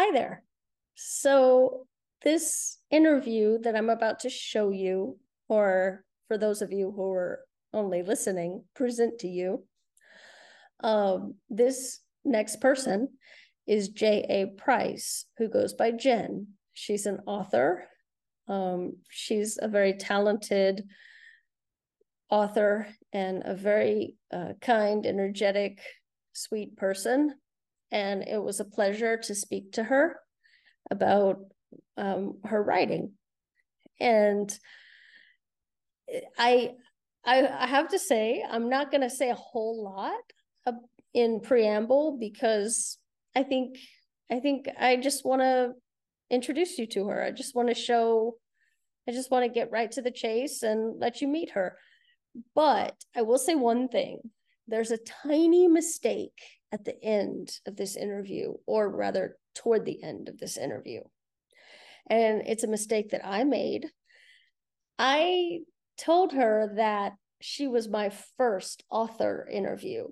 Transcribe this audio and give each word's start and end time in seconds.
Hi 0.00 0.12
there. 0.12 0.44
So, 0.94 1.88
this 2.22 2.78
interview 2.88 3.58
that 3.62 3.74
I'm 3.74 3.90
about 3.90 4.20
to 4.20 4.30
show 4.30 4.70
you, 4.70 5.18
or 5.48 6.04
for 6.28 6.38
those 6.38 6.62
of 6.62 6.70
you 6.70 6.92
who 6.92 7.10
are 7.10 7.40
only 7.72 8.02
listening, 8.02 8.62
present 8.76 9.18
to 9.18 9.26
you, 9.26 9.64
um, 10.84 11.34
this 11.50 11.98
next 12.24 12.60
person 12.60 13.08
is 13.66 13.88
J.A. 13.88 14.46
Price, 14.56 15.24
who 15.36 15.48
goes 15.48 15.72
by 15.72 15.90
Jenn. 15.90 16.46
She's 16.74 17.06
an 17.06 17.18
author. 17.26 17.82
Um, 18.46 18.98
she's 19.10 19.58
a 19.60 19.66
very 19.66 19.94
talented 19.94 20.84
author 22.30 22.86
and 23.12 23.42
a 23.44 23.56
very 23.56 24.14
uh, 24.32 24.52
kind, 24.60 25.04
energetic, 25.04 25.80
sweet 26.34 26.76
person. 26.76 27.34
And 27.90 28.22
it 28.22 28.42
was 28.42 28.60
a 28.60 28.64
pleasure 28.64 29.16
to 29.16 29.34
speak 29.34 29.72
to 29.72 29.84
her 29.84 30.20
about 30.90 31.38
um, 31.96 32.38
her 32.44 32.62
writing. 32.62 33.12
And 34.00 34.56
I, 36.38 36.72
I, 37.24 37.46
I 37.46 37.66
have 37.66 37.88
to 37.88 37.98
say, 37.98 38.44
I'm 38.48 38.68
not 38.68 38.90
going 38.90 39.02
to 39.02 39.10
say 39.10 39.30
a 39.30 39.34
whole 39.34 39.82
lot 39.82 40.74
in 41.14 41.40
preamble 41.40 42.16
because 42.20 42.98
I 43.34 43.42
think, 43.42 43.78
I 44.30 44.40
think 44.40 44.68
I 44.78 44.96
just 44.96 45.24
want 45.24 45.42
to 45.42 45.72
introduce 46.30 46.78
you 46.78 46.86
to 46.88 47.08
her. 47.08 47.22
I 47.22 47.30
just 47.30 47.54
want 47.54 47.68
to 47.68 47.74
show, 47.74 48.36
I 49.08 49.12
just 49.12 49.30
want 49.30 49.44
to 49.44 49.48
get 49.50 49.70
right 49.70 49.90
to 49.92 50.02
the 50.02 50.10
chase 50.10 50.62
and 50.62 51.00
let 51.00 51.20
you 51.20 51.28
meet 51.28 51.50
her. 51.50 51.78
But 52.54 52.94
I 53.16 53.22
will 53.22 53.38
say 53.38 53.54
one 53.54 53.88
thing 53.88 54.20
there's 54.66 54.90
a 54.90 54.98
tiny 54.98 55.66
mistake 55.66 56.38
at 56.72 56.84
the 56.84 57.02
end 57.02 57.50
of 57.66 57.76
this 57.76 57.96
interview, 57.96 58.54
or 58.66 58.88
rather, 58.88 59.36
toward 59.54 59.84
the 59.84 60.02
end 60.02 60.28
of 60.28 60.38
this 60.38 60.56
interview. 60.56 61.00
And 62.08 62.42
it's 62.46 62.64
a 62.64 62.68
mistake 62.68 63.10
that 63.10 63.26
I 63.26 63.44
made. 63.44 63.86
I 64.98 65.60
told 65.98 66.32
her 66.32 66.72
that 66.76 67.12
she 67.40 67.68
was 67.68 67.88
my 67.88 68.10
first 68.36 68.84
author 68.90 69.48
interview. 69.50 70.08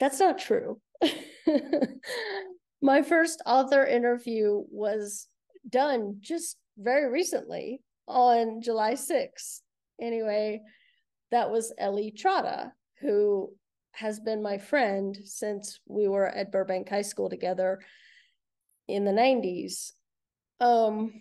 That's 0.00 0.20
not 0.20 0.38
true. 0.38 0.80
my 2.82 3.02
first 3.02 3.42
author 3.46 3.84
interview 3.84 4.62
was 4.70 5.28
done 5.68 6.16
just 6.20 6.56
very 6.78 7.10
recently 7.10 7.80
on 8.06 8.62
July 8.62 8.94
6th. 8.94 9.60
Anyway, 10.00 10.60
that 11.30 11.50
was 11.50 11.72
Ellie 11.78 12.14
Trotta, 12.16 12.72
who 13.00 13.52
has 13.92 14.20
been 14.20 14.42
my 14.42 14.58
friend 14.58 15.16
since 15.24 15.80
we 15.86 16.08
were 16.08 16.26
at 16.26 16.52
Burbank 16.52 16.88
High 16.88 17.02
School 17.02 17.28
together 17.28 17.80
in 18.88 19.04
the 19.04 19.12
90s. 19.12 19.92
Um, 20.60 21.12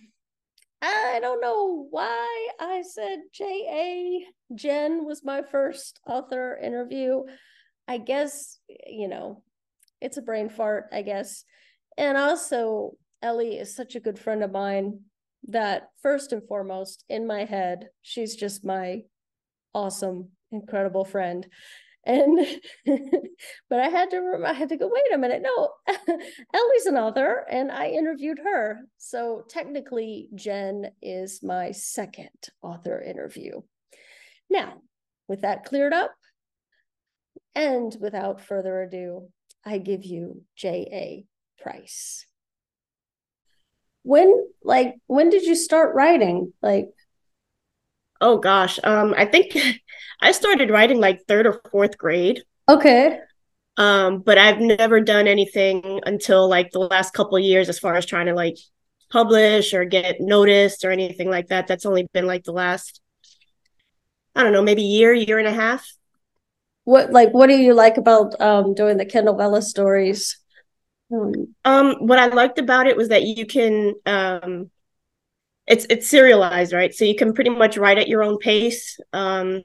I 0.82 1.20
don't 1.22 1.42
know 1.42 1.88
why 1.90 2.50
I 2.60 2.82
said 2.82 3.20
J.A. 3.34 4.26
Jenn 4.56 5.06
was 5.06 5.24
my 5.24 5.42
first 5.44 6.00
author 6.08 6.58
interview. 6.58 7.24
I 7.88 7.98
guess, 7.98 8.58
you 8.88 9.08
know, 9.08 9.44
it's 10.00 10.18
a 10.18 10.22
brain 10.22 10.50
fart, 10.50 10.86
I 10.92 11.04
guess. 11.04 11.44
And 11.98 12.18
also, 12.18 12.94
Ellie 13.22 13.58
is 13.58 13.76
such 13.76 13.96
a 13.96 14.00
good 14.00 14.18
friend 14.18 14.44
of 14.44 14.52
mine 14.52 15.02
that 15.48 15.90
first 16.02 16.32
and 16.32 16.48
foremost 16.48 17.04
in 17.10 17.28
my 17.28 17.46
head, 17.46 17.90
she's 18.02 18.36
just 18.36 18.66
my 18.66 19.02
awesome, 19.74 20.30
incredible 20.52 21.06
friend. 21.06 21.48
And 22.06 22.40
but 23.70 23.80
I 23.80 23.90
had 23.90 24.10
to 24.12 24.44
I 24.46 24.54
had 24.54 24.70
to 24.70 24.78
go, 24.78 24.90
wait 24.92 25.14
a 25.14 25.18
minute. 25.18 25.44
No, 25.44 25.70
Ellie's 25.88 26.86
an 26.86 26.98
author 26.98 27.46
and 27.50 27.72
I 27.72 27.90
interviewed 27.90 28.40
her. 28.44 28.80
So 28.98 29.44
technically, 29.50 30.30
Jenn 30.34 30.92
is 31.02 31.44
my 31.44 31.72
second 31.72 32.30
author 32.62 33.02
interview. 33.02 33.62
Now, 34.50 34.82
with 35.28 35.42
that 35.42 35.64
cleared 35.64 35.94
up, 35.94 36.12
and 37.56 37.96
without 38.00 38.42
further 38.42 38.82
ado, 38.82 39.30
I 39.66 39.78
give 39.78 40.04
you 40.04 40.44
J.A. 40.56 41.26
Price. 41.62 42.26
When 44.04 44.48
like 44.64 44.96
when 45.06 45.30
did 45.30 45.44
you 45.44 45.56
start 45.56 45.94
writing? 45.94 46.54
Like 46.62 46.90
Oh 48.22 48.38
gosh, 48.38 48.80
um, 48.84 49.14
I 49.18 49.26
think 49.26 49.58
I 50.22 50.32
started 50.32 50.70
writing 50.70 51.00
like 51.00 51.26
third 51.28 51.48
or 51.48 51.62
fourth 51.72 51.98
grade. 51.98 52.44
Okay. 52.70 53.20
Um, 53.78 54.20
but 54.20 54.38
I've 54.38 54.60
never 54.60 55.02
done 55.02 55.28
anything 55.28 56.02
until 56.06 56.48
like 56.48 56.72
the 56.72 56.80
last 56.80 57.14
couple 57.14 57.40
years 57.40 57.68
as 57.68 57.80
far 57.80 57.96
as 57.96 58.06
trying 58.06 58.28
to 58.28 58.36
like 58.36 58.58
publish 59.12 59.74
or 59.74 59.86
get 59.86 60.22
noticed 60.22 60.86
or 60.86 60.92
anything 60.92 61.30
like 61.30 61.48
that. 61.48 61.68
That's 61.68 61.86
only 61.86 62.08
been 62.14 62.28
like 62.28 62.44
the 62.44 62.54
last 62.54 63.02
I 64.36 64.44
don't 64.44 64.54
know, 64.54 64.62
maybe 64.62 64.84
year, 64.84 65.14
year 65.14 65.40
and 65.40 65.48
a 65.48 65.54
half. 65.54 65.86
What 66.84 67.12
like 67.12 67.32
what 67.32 67.48
do 67.48 67.58
you 67.58 67.74
like 67.74 67.98
about 67.98 68.40
um 68.40 68.74
doing 68.74 68.98
the 68.98 69.06
Kindle 69.06 69.36
Vella 69.36 69.62
stories? 69.62 70.38
Um, 71.12 71.56
um 71.66 71.96
what 72.08 72.20
I 72.20 72.28
liked 72.28 72.60
about 72.60 72.88
it 72.88 72.98
was 72.98 73.10
that 73.10 73.24
you 73.24 73.46
can 73.46 73.94
um 74.06 74.72
it's 75.68 75.86
it's 75.90 76.10
serialized, 76.10 76.74
right? 76.74 76.94
So 76.94 77.06
you 77.06 77.16
can 77.16 77.34
pretty 77.34 77.50
much 77.50 77.78
write 77.78 77.98
at 77.98 78.08
your 78.08 78.24
own 78.24 78.38
pace. 78.38 79.00
Um, 79.14 79.62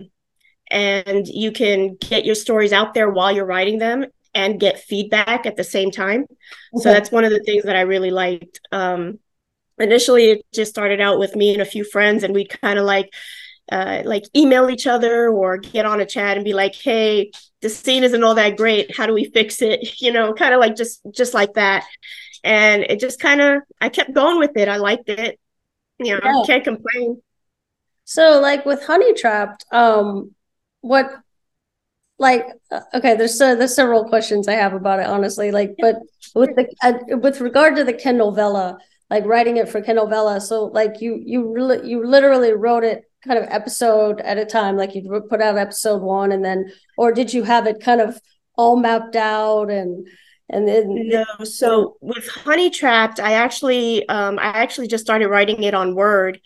and 0.70 1.26
you 1.28 1.52
can 1.52 1.96
get 2.00 2.24
your 2.24 2.34
stories 2.34 2.72
out 2.72 2.94
there 2.94 3.08
while 3.08 3.32
you're 3.32 3.46
writing 3.46 3.78
them 3.78 4.06
and 4.34 4.60
get 4.60 4.80
feedback 4.80 5.46
at 5.46 5.56
the 5.56 5.64
same 5.64 5.90
time. 5.90 6.22
Okay. 6.22 6.82
So 6.82 6.92
that's 6.92 7.10
one 7.10 7.24
of 7.24 7.30
the 7.30 7.42
things 7.44 7.64
that 7.64 7.76
I 7.76 7.82
really 7.82 8.10
liked. 8.10 8.60
Um, 8.72 9.18
initially, 9.78 10.30
it 10.30 10.46
just 10.52 10.70
started 10.70 11.00
out 11.00 11.18
with 11.18 11.36
me 11.36 11.52
and 11.52 11.62
a 11.62 11.66
few 11.66 11.84
friends, 11.84 12.22
and 12.22 12.34
we'd 12.34 12.50
kind 12.60 12.78
of 12.78 12.84
like 12.84 13.12
uh, 13.70 14.02
like 14.04 14.24
email 14.36 14.70
each 14.70 14.86
other 14.86 15.28
or 15.28 15.56
get 15.58 15.86
on 15.86 16.00
a 16.00 16.06
chat 16.06 16.36
and 16.36 16.44
be 16.44 16.52
like, 16.52 16.74
"Hey, 16.74 17.30
the 17.62 17.68
scene 17.68 18.04
isn't 18.04 18.22
all 18.24 18.34
that 18.34 18.56
great. 18.56 18.96
How 18.96 19.06
do 19.06 19.14
we 19.14 19.30
fix 19.32 19.62
it?" 19.62 19.88
You 20.00 20.12
know, 20.12 20.34
kind 20.34 20.52
of 20.54 20.60
like 20.60 20.76
just 20.76 21.00
just 21.12 21.34
like 21.34 21.54
that. 21.54 21.84
And 22.44 22.82
it 22.82 23.00
just 23.00 23.20
kind 23.20 23.40
of 23.40 23.62
I 23.80 23.88
kept 23.88 24.14
going 24.14 24.38
with 24.38 24.56
it. 24.56 24.68
I 24.68 24.76
liked 24.76 25.08
it 25.08 25.38
you 25.98 26.18
know, 26.18 26.20
yeah. 26.24 26.42
can't 26.46 26.64
complain. 26.64 27.22
So 28.04 28.40
like 28.40 28.64
with 28.64 28.84
Honey 28.84 29.14
Trapped, 29.14 29.64
um, 29.72 30.34
what 30.80 31.10
like 32.18 32.46
uh, 32.70 32.80
okay 32.94 33.14
there's 33.14 33.40
uh, 33.40 33.54
there's 33.54 33.74
several 33.74 34.04
questions 34.04 34.48
i 34.48 34.54
have 34.54 34.72
about 34.72 35.00
it 35.00 35.06
honestly 35.06 35.50
like 35.50 35.74
but 35.78 35.96
with 36.34 36.54
the 36.56 36.66
uh, 36.82 37.16
with 37.18 37.40
regard 37.40 37.76
to 37.76 37.84
the 37.84 37.92
kindle 37.92 38.32
vella 38.32 38.78
like 39.10 39.24
writing 39.26 39.56
it 39.58 39.68
for 39.68 39.82
kindle 39.82 40.06
vella 40.06 40.40
so 40.40 40.66
like 40.66 41.00
you 41.00 41.20
you 41.24 41.52
really 41.52 41.86
you 41.88 42.04
literally 42.06 42.52
wrote 42.52 42.84
it 42.84 43.02
kind 43.26 43.38
of 43.38 43.46
episode 43.50 44.20
at 44.20 44.38
a 44.38 44.44
time 44.44 44.76
like 44.76 44.94
you 44.94 45.22
put 45.28 45.42
out 45.42 45.58
episode 45.58 46.00
one 46.00 46.32
and 46.32 46.44
then 46.44 46.64
or 46.96 47.12
did 47.12 47.32
you 47.34 47.42
have 47.42 47.66
it 47.66 47.80
kind 47.80 48.00
of 48.00 48.20
all 48.56 48.76
mapped 48.76 49.16
out 49.16 49.70
and 49.70 50.06
and 50.48 50.66
then 50.68 51.08
no 51.08 51.24
so 51.44 51.96
with 52.00 52.28
honey 52.28 52.70
trapped 52.70 53.18
i 53.20 53.32
actually 53.32 54.08
um, 54.08 54.38
i 54.38 54.44
actually 54.44 54.86
just 54.86 55.04
started 55.04 55.28
writing 55.28 55.62
it 55.62 55.74
on 55.74 55.94
word 55.94 56.40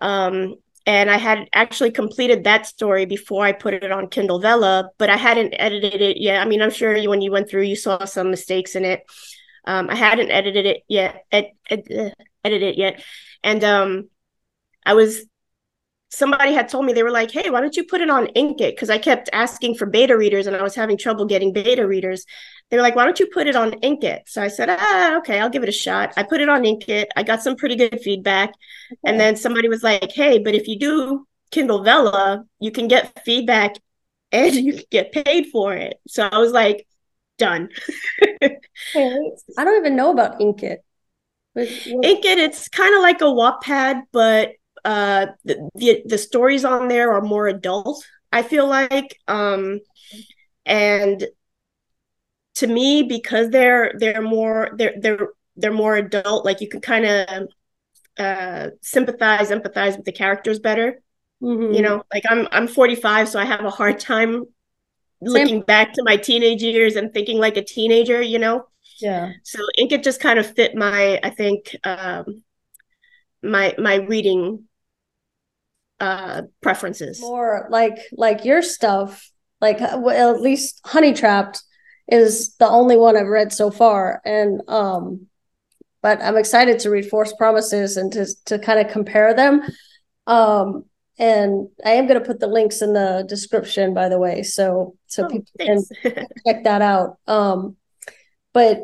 um, 0.00 0.54
and 0.86 1.10
i 1.10 1.16
had 1.16 1.48
actually 1.52 1.90
completed 1.90 2.44
that 2.44 2.66
story 2.66 3.04
before 3.04 3.44
i 3.44 3.52
put 3.52 3.74
it 3.74 3.90
on 3.90 4.08
kindle 4.08 4.38
vella 4.38 4.90
but 4.98 5.10
i 5.10 5.16
hadn't 5.16 5.54
edited 5.58 6.00
it 6.00 6.16
yet. 6.16 6.40
I 6.40 6.48
mean 6.48 6.62
i'm 6.62 6.70
sure 6.70 6.96
you, 6.96 7.10
when 7.10 7.20
you 7.22 7.30
went 7.30 7.48
through 7.48 7.62
you 7.62 7.76
saw 7.76 8.04
some 8.04 8.30
mistakes 8.30 8.74
in 8.74 8.84
it. 8.84 9.02
Um, 9.66 9.88
i 9.90 9.94
hadn't 9.94 10.30
edited 10.30 10.66
it 10.66 10.82
yet 10.88 11.24
ed, 11.30 11.50
ed, 11.70 11.84
uh, 11.90 12.10
edited 12.44 12.70
it 12.70 12.78
yet. 12.78 13.02
And 13.42 13.62
um, 13.64 14.08
i 14.86 14.94
was 14.94 15.26
somebody 16.14 16.52
had 16.52 16.68
told 16.68 16.84
me 16.84 16.92
they 16.92 17.02
were 17.02 17.10
like, 17.10 17.30
"Hey, 17.30 17.50
why 17.50 17.60
don't 17.60 17.76
you 17.76 17.84
put 17.84 18.00
it 18.00 18.10
on 18.10 18.26
Inkitt?" 18.28 18.70
Because 18.70 18.90
I 18.90 18.98
kept 18.98 19.28
asking 19.32 19.74
for 19.74 19.86
beta 19.86 20.16
readers, 20.16 20.46
and 20.46 20.56
I 20.56 20.62
was 20.62 20.74
having 20.74 20.96
trouble 20.96 21.26
getting 21.26 21.52
beta 21.52 21.86
readers. 21.86 22.24
They 22.70 22.76
were 22.76 22.82
like, 22.82 22.96
"Why 22.96 23.04
don't 23.04 23.20
you 23.20 23.26
put 23.26 23.46
it 23.46 23.56
on 23.56 23.72
Inkitt?" 23.80 24.20
So 24.26 24.42
I 24.42 24.48
said, 24.48 24.70
"Ah, 24.70 25.18
okay, 25.18 25.40
I'll 25.40 25.50
give 25.50 25.62
it 25.62 25.68
a 25.68 25.72
shot." 25.72 26.12
I 26.16 26.22
put 26.22 26.40
it 26.40 26.48
on 26.48 26.62
Inkitt. 26.62 27.06
I 27.16 27.22
got 27.22 27.42
some 27.42 27.56
pretty 27.56 27.76
good 27.76 28.00
feedback, 28.00 28.50
okay. 28.50 28.98
and 29.04 29.20
then 29.20 29.36
somebody 29.36 29.68
was 29.68 29.82
like, 29.82 30.12
"Hey, 30.12 30.38
but 30.38 30.54
if 30.54 30.68
you 30.68 30.78
do 30.78 31.26
Kindle 31.50 31.82
Vella, 31.82 32.44
you 32.60 32.70
can 32.70 32.88
get 32.88 33.24
feedback, 33.24 33.76
and 34.32 34.54
you 34.66 34.74
can 34.74 34.84
get 34.90 35.12
paid 35.12 35.46
for 35.52 35.74
it." 35.74 36.00
So 36.08 36.28
I 36.30 36.38
was 36.38 36.52
like, 36.52 36.86
"Done." 37.38 37.68
I 38.42 39.64
don't 39.64 39.78
even 39.78 39.96
know 39.96 40.10
about 40.10 40.40
Inkitt. 40.40 40.78
Inkitt, 41.56 42.38
it's 42.38 42.68
kind 42.68 42.94
of 42.96 43.02
like 43.02 43.20
a 43.20 43.24
Wattpad, 43.24 44.02
but 44.12 44.52
uh 44.84 45.26
the, 45.44 45.70
the, 45.74 46.02
the 46.06 46.18
stories 46.18 46.64
on 46.64 46.88
there 46.88 47.12
are 47.12 47.22
more 47.22 47.46
adult 47.46 48.04
i 48.32 48.42
feel 48.42 48.66
like 48.66 49.18
um 49.28 49.80
and 50.66 51.26
to 52.54 52.66
me 52.66 53.02
because 53.02 53.50
they're 53.50 53.92
they're 53.98 54.22
more 54.22 54.70
they're 54.76 54.94
they're 55.00 55.28
they're 55.56 55.72
more 55.72 55.96
adult 55.96 56.44
like 56.44 56.60
you 56.60 56.68
can 56.68 56.80
kind 56.80 57.06
of 57.06 57.48
uh 58.18 58.70
sympathize 58.82 59.50
empathize 59.50 59.96
with 59.96 60.04
the 60.04 60.12
characters 60.12 60.58
better 60.58 61.00
mm-hmm. 61.42 61.72
you 61.72 61.82
know 61.82 62.02
like 62.12 62.24
i'm 62.28 62.46
i'm 62.52 62.68
45 62.68 63.28
so 63.28 63.38
i 63.38 63.44
have 63.44 63.64
a 63.64 63.70
hard 63.70 63.98
time 63.98 64.44
looking 65.20 65.62
back 65.62 65.94
to 65.94 66.02
my 66.04 66.16
teenage 66.16 66.62
years 66.62 66.96
and 66.96 67.12
thinking 67.14 67.38
like 67.38 67.56
a 67.56 67.64
teenager 67.64 68.20
you 68.20 68.38
know 68.38 68.66
Yeah. 69.00 69.32
So 69.42 69.58
Inkitt 69.78 70.04
just 70.04 70.20
kind 70.20 70.38
of 70.38 70.46
fit 70.54 70.74
my, 70.74 71.18
I 71.22 71.30
think, 71.30 71.74
um, 71.84 72.42
my 73.42 73.74
my 73.76 73.96
reading 73.96 74.64
uh 76.00 76.42
preferences. 76.60 77.20
More 77.20 77.66
like 77.70 77.98
like 78.12 78.44
your 78.44 78.62
stuff, 78.62 79.30
like 79.60 79.80
well, 79.80 80.34
at 80.34 80.40
least 80.40 80.80
Honey 80.84 81.12
Trapped 81.12 81.62
is 82.08 82.54
the 82.56 82.68
only 82.68 82.96
one 82.96 83.16
I've 83.16 83.26
read 83.26 83.52
so 83.52 83.70
far, 83.70 84.20
and 84.24 84.60
um, 84.68 85.26
but 86.02 86.20
I'm 86.22 86.36
excited 86.36 86.80
to 86.80 86.90
read 86.90 87.08
Forced 87.08 87.38
Promises 87.38 87.96
and 87.96 88.12
to 88.12 88.26
to 88.46 88.58
kind 88.58 88.78
of 88.78 88.92
compare 88.92 89.34
them. 89.34 89.62
Um, 90.26 90.84
and 91.18 91.68
I 91.84 91.92
am 91.92 92.06
going 92.06 92.18
to 92.18 92.26
put 92.26 92.40
the 92.40 92.48
links 92.48 92.82
in 92.82 92.92
the 92.92 93.24
description, 93.28 93.94
by 93.94 94.08
the 94.08 94.18
way, 94.18 94.42
so 94.42 94.96
so 95.06 95.24
oh, 95.24 95.28
people 95.28 95.46
thanks. 95.58 95.88
can 96.02 96.26
check 96.46 96.64
that 96.64 96.82
out. 96.82 97.18
Um, 97.26 97.76
but 98.52 98.80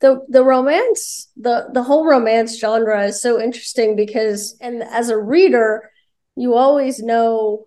the 0.00 0.20
the 0.28 0.44
romance, 0.44 1.28
the 1.36 1.68
the 1.72 1.82
whole 1.82 2.06
romance 2.06 2.58
genre 2.58 3.04
is 3.04 3.22
so 3.22 3.40
interesting 3.40 3.96
because, 3.96 4.56
and 4.60 4.82
as 4.82 5.08
a 5.08 5.16
reader, 5.16 5.90
you 6.36 6.54
always 6.54 7.00
know, 7.00 7.64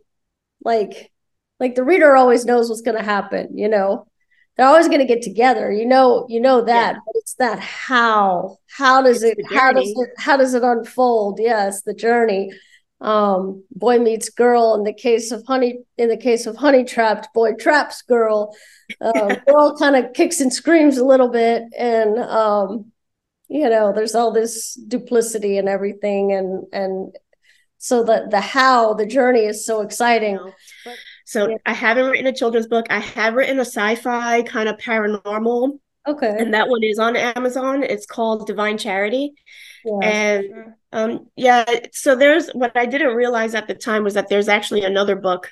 like, 0.64 1.12
like 1.60 1.76
the 1.76 1.84
reader 1.84 2.16
always 2.16 2.46
knows 2.46 2.70
what's 2.70 2.82
going 2.82 2.98
to 2.98 3.04
happen. 3.04 3.58
You 3.58 3.68
know, 3.68 4.06
they're 4.56 4.68
always 4.68 4.88
going 4.88 5.00
to 5.00 5.06
get 5.06 5.22
together. 5.22 5.72
You 5.72 5.86
know, 5.86 6.26
you 6.30 6.40
know 6.40 6.64
that, 6.64 6.94
yeah. 6.94 7.00
but 7.06 7.16
it's 7.16 7.34
that 7.36 7.60
how. 7.60 8.58
How 8.70 9.02
does 9.02 9.24
it's 9.24 9.40
it? 9.40 9.54
How 9.54 9.72
does 9.72 9.90
it? 9.90 10.10
How 10.18 10.38
does 10.38 10.54
it 10.54 10.64
unfold? 10.64 11.40
Yes, 11.42 11.82
the 11.82 11.94
journey 11.94 12.52
um, 13.02 13.64
boy 13.72 14.00
meets 14.00 14.30
girl 14.30 14.76
in 14.76 14.84
the 14.84 14.94
case 14.94 15.32
of 15.32 15.44
honey 15.48 15.80
in 15.98 16.10
the 16.10 16.18
case 16.18 16.46
of 16.46 16.58
honey 16.58 16.84
trapped 16.84 17.34
boy 17.34 17.54
traps 17.54 18.02
girl 18.02 18.54
uh, 19.00 19.36
girl 19.48 19.78
kind 19.78 19.96
of 19.96 20.14
kicks 20.14 20.42
and 20.42 20.52
screams 20.52 20.98
a 20.98 21.06
little 21.06 21.30
bit 21.30 21.64
and 21.78 22.20
um, 22.20 22.92
you 23.48 23.70
know 23.70 23.94
there's 23.94 24.16
all 24.16 24.34
this 24.34 24.74
duplicity 24.88 25.58
and 25.58 25.70
everything 25.70 26.34
and 26.34 26.66
and 26.74 27.16
so 27.80 28.04
the 28.04 28.28
the 28.30 28.40
how 28.40 28.94
the 28.94 29.06
journey 29.06 29.46
is 29.46 29.66
so 29.66 29.82
exciting. 29.82 30.38
So 31.26 31.50
yeah. 31.50 31.58
i 31.66 31.74
haven't 31.74 32.10
written 32.10 32.28
a 32.28 32.34
children's 32.34 32.68
book. 32.68 32.86
I 32.90 33.00
have 33.00 33.34
written 33.34 33.58
a 33.58 33.66
sci-fi 33.66 34.44
kind 34.44 34.70
of 34.70 34.78
paranormal 34.78 35.80
okay. 36.08 36.36
and 36.38 36.54
that 36.54 36.70
one 36.70 36.84
is 36.84 37.00
on 37.00 37.16
amazon. 37.16 37.84
It's 37.84 38.06
called 38.06 38.48
divine 38.48 38.78
charity. 38.78 39.34
Yeah. 39.86 40.10
and 40.10 40.74
um, 40.92 41.28
yeah, 41.36 41.66
so 41.94 42.16
there's 42.16 42.50
what 42.50 42.76
I 42.76 42.86
didn't 42.86 43.16
realize 43.16 43.56
at 43.56 43.68
the 43.68 43.76
time 43.76 44.04
was 44.04 44.16
that 44.16 44.28
there's 44.28 44.50
actually 44.50 44.84
another 44.84 45.16
book 45.16 45.52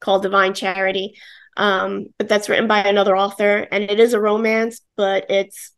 called 0.00 0.22
Divine 0.22 0.54
Charity, 0.54 1.14
um, 1.56 2.06
but 2.18 2.28
that's 2.28 2.48
written 2.48 2.66
by 2.66 2.80
another 2.80 3.16
author, 3.16 3.68
and 3.70 3.84
it 3.84 4.00
is 4.00 4.14
a 4.14 4.20
romance, 4.20 4.80
but 4.96 5.30
it's 5.30 5.72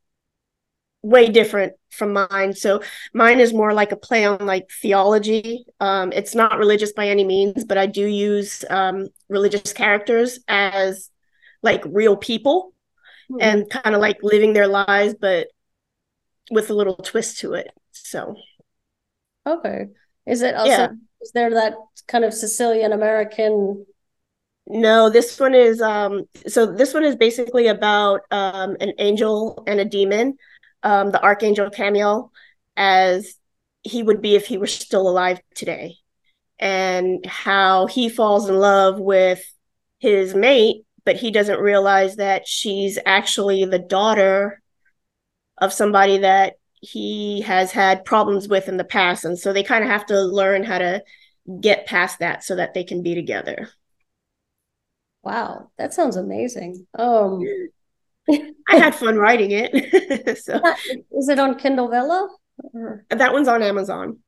way 1.04 1.28
different 1.28 1.74
from 1.90 2.14
mine. 2.14 2.54
So 2.54 2.82
mine 3.12 3.38
is 3.38 3.52
more 3.52 3.74
like 3.74 3.92
a 3.92 3.96
play 3.96 4.24
on 4.24 4.46
like 4.46 4.70
theology. 4.82 5.66
Um, 5.78 6.12
it's 6.12 6.34
not 6.34 6.58
religious 6.58 6.92
by 6.92 7.08
any 7.08 7.24
means, 7.24 7.64
but 7.64 7.76
I 7.76 7.86
do 7.86 8.06
use 8.06 8.64
um, 8.70 9.08
religious 9.28 9.72
characters 9.72 10.40
as 10.48 11.10
like 11.62 11.82
real 11.86 12.16
people 12.16 12.72
mm-hmm. 13.30 13.40
and 13.40 13.70
kind 13.70 13.94
of 13.94 14.00
like 14.00 14.18
living 14.22 14.54
their 14.54 14.66
lives, 14.66 15.14
but 15.20 15.48
with 16.50 16.70
a 16.70 16.74
little 16.74 16.96
twist 16.96 17.38
to 17.40 17.52
it. 17.52 17.68
So 17.92 18.36
Okay. 19.46 19.88
Is 20.26 20.40
it 20.40 20.54
also 20.54 20.70
yeah. 20.70 20.88
is 21.20 21.32
there 21.32 21.50
that 21.50 21.74
kind 22.08 22.24
of 22.24 22.32
Sicilian 22.32 22.92
American 22.92 23.84
no, 24.66 25.10
this 25.10 25.38
one 25.38 25.54
is 25.54 25.82
um 25.82 26.24
so 26.46 26.64
this 26.64 26.94
one 26.94 27.04
is 27.04 27.16
basically 27.16 27.66
about 27.66 28.22
um 28.30 28.78
an 28.80 28.94
angel 28.98 29.62
and 29.66 29.80
a 29.80 29.84
demon, 29.84 30.38
um 30.84 31.10
the 31.10 31.22
archangel 31.22 31.70
Chamuel 31.70 32.31
as 32.76 33.34
he 33.82 34.02
would 34.02 34.22
be 34.22 34.36
if 34.36 34.46
he 34.46 34.58
were 34.58 34.66
still 34.66 35.08
alive 35.08 35.40
today 35.54 35.96
and 36.58 37.25
how 37.26 37.86
he 37.86 38.08
falls 38.08 38.48
in 38.48 38.56
love 38.56 38.98
with 38.98 39.42
his 39.98 40.34
mate 40.34 40.84
but 41.04 41.16
he 41.16 41.31
doesn't 41.31 41.60
realize 41.60 42.16
that 42.16 42.46
she's 42.46 42.98
actually 43.04 43.64
the 43.64 43.78
daughter 43.78 44.62
of 45.58 45.72
somebody 45.72 46.19
that 46.19 46.54
he 46.81 47.42
has 47.42 47.72
had 47.72 48.04
problems 48.04 48.48
with 48.48 48.69
in 48.69 48.76
the 48.76 48.84
past. 48.84 49.25
And 49.25 49.38
so 49.38 49.52
they 49.52 49.62
kind 49.62 49.84
of 49.84 49.90
have 49.90 50.06
to 50.06 50.20
learn 50.20 50.64
how 50.64 50.78
to 50.78 51.02
get 51.60 51.86
past 51.86 52.19
that 52.19 52.44
so 52.44 52.56
that 52.56 52.75
they 52.75 52.84
can 52.84 53.02
be 53.02 53.14
together. 53.14 53.69
Wow, 55.22 55.70
that 55.78 55.94
sounds 55.94 56.16
amazing. 56.16 56.86
Um 56.98 57.40
I 58.68 58.76
had 58.76 58.94
fun 58.94 59.16
writing 59.16 59.50
it. 59.52 60.38
so 60.44 60.60
is 61.16 61.28
it 61.28 61.38
on 61.38 61.58
Kindle 61.58 61.88
Vella? 61.88 62.28
Or? 62.72 63.04
That 63.10 63.32
one's 63.32 63.48
on 63.48 63.62
Amazon. 63.62 64.18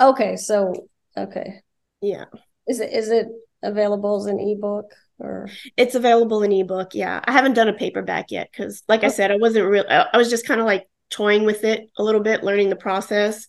Okay, 0.00 0.36
so 0.36 0.72
okay. 1.16 1.62
Yeah. 2.00 2.26
Is 2.66 2.80
it 2.80 2.92
is 2.92 3.10
it 3.10 3.28
available 3.62 4.16
as 4.16 4.26
an 4.26 4.40
ebook 4.40 4.94
or 5.18 5.50
it's 5.76 5.94
available 5.94 6.42
in 6.42 6.50
ebook 6.50 6.94
yeah 6.94 7.20
i 7.26 7.30
haven't 7.30 7.52
done 7.52 7.68
a 7.68 7.74
paperback 7.74 8.30
yet 8.30 8.48
because 8.50 8.82
like 8.88 9.00
okay. 9.00 9.08
i 9.08 9.10
said 9.10 9.30
i 9.30 9.36
wasn't 9.36 9.62
real 9.62 9.84
i 9.86 10.16
was 10.16 10.30
just 10.30 10.46
kind 10.46 10.60
of 10.60 10.66
like 10.66 10.88
toying 11.10 11.44
with 11.44 11.64
it 11.64 11.90
a 11.98 12.02
little 12.02 12.22
bit, 12.22 12.42
learning 12.42 12.70
the 12.70 12.76
process. 12.76 13.46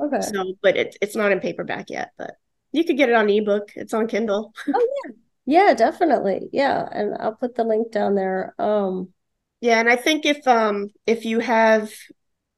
Okay. 0.00 0.20
So, 0.20 0.54
but 0.62 0.76
it's 0.76 0.96
it's 1.02 1.16
not 1.16 1.32
in 1.32 1.40
paperback 1.40 1.90
yet, 1.90 2.12
but 2.16 2.32
you 2.72 2.84
could 2.84 2.96
get 2.96 3.08
it 3.08 3.14
on 3.14 3.28
ebook. 3.28 3.72
It's 3.74 3.92
on 3.92 4.06
Kindle. 4.06 4.54
oh 4.68 4.88
yeah. 5.04 5.12
Yeah, 5.46 5.74
definitely. 5.74 6.48
Yeah, 6.52 6.88
and 6.90 7.16
I'll 7.18 7.34
put 7.34 7.54
the 7.54 7.64
link 7.64 7.90
down 7.92 8.14
there. 8.14 8.54
Um 8.58 9.12
Yeah, 9.60 9.78
and 9.80 9.88
I 9.88 9.96
think 9.96 10.24
if 10.26 10.46
um 10.46 10.90
if 11.06 11.24
you 11.24 11.40
have 11.40 11.92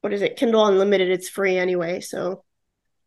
what 0.01 0.13
is 0.13 0.21
it, 0.21 0.37
Kindle 0.37 0.65
Unlimited, 0.65 1.09
it's 1.09 1.29
free 1.29 1.57
anyway, 1.57 2.01
so 2.01 2.43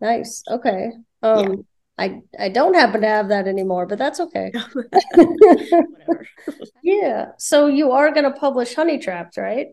Nice. 0.00 0.42
Okay. 0.48 0.90
Um 1.22 1.56
yeah. 1.56 1.62
I 1.98 2.20
I 2.38 2.48
don't 2.50 2.74
happen 2.74 3.00
to 3.00 3.06
have 3.08 3.28
that 3.28 3.48
anymore, 3.48 3.86
but 3.86 3.98
that's 3.98 4.20
okay. 4.20 4.52
yeah. 6.82 7.32
So 7.38 7.66
you 7.66 7.92
are 7.92 8.12
going 8.12 8.24
to 8.30 8.38
publish 8.38 8.74
Honey 8.74 8.98
Trapped, 8.98 9.36
right? 9.36 9.68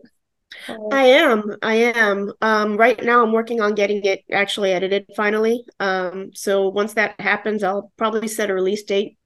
I 0.90 1.04
am. 1.06 1.56
I 1.62 1.74
am. 1.96 2.32
Um, 2.40 2.76
right 2.76 3.02
now, 3.02 3.22
I'm 3.22 3.32
working 3.32 3.60
on 3.60 3.74
getting 3.74 4.04
it 4.04 4.24
actually 4.32 4.72
edited 4.72 5.06
finally. 5.16 5.64
Um, 5.80 6.30
so 6.34 6.68
once 6.68 6.94
that 6.94 7.20
happens, 7.20 7.62
I'll 7.62 7.92
probably 7.96 8.28
set 8.28 8.50
a 8.50 8.54
release 8.54 8.84
date, 8.84 9.18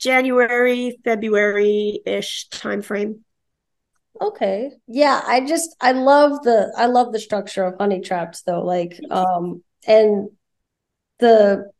January, 0.00 0.98
February 1.04 2.00
ish 2.04 2.48
timeframe. 2.48 3.20
Okay. 4.20 4.72
Yeah, 4.86 5.22
I 5.24 5.46
just 5.46 5.76
I 5.80 5.92
love 5.92 6.42
the 6.42 6.72
I 6.76 6.86
love 6.86 7.12
the 7.12 7.20
structure 7.20 7.64
of 7.64 7.78
Honey 7.78 8.00
Trapped 8.00 8.44
though. 8.44 8.62
Like, 8.62 8.98
um, 9.10 9.62
and 9.86 10.30
the 11.18 11.70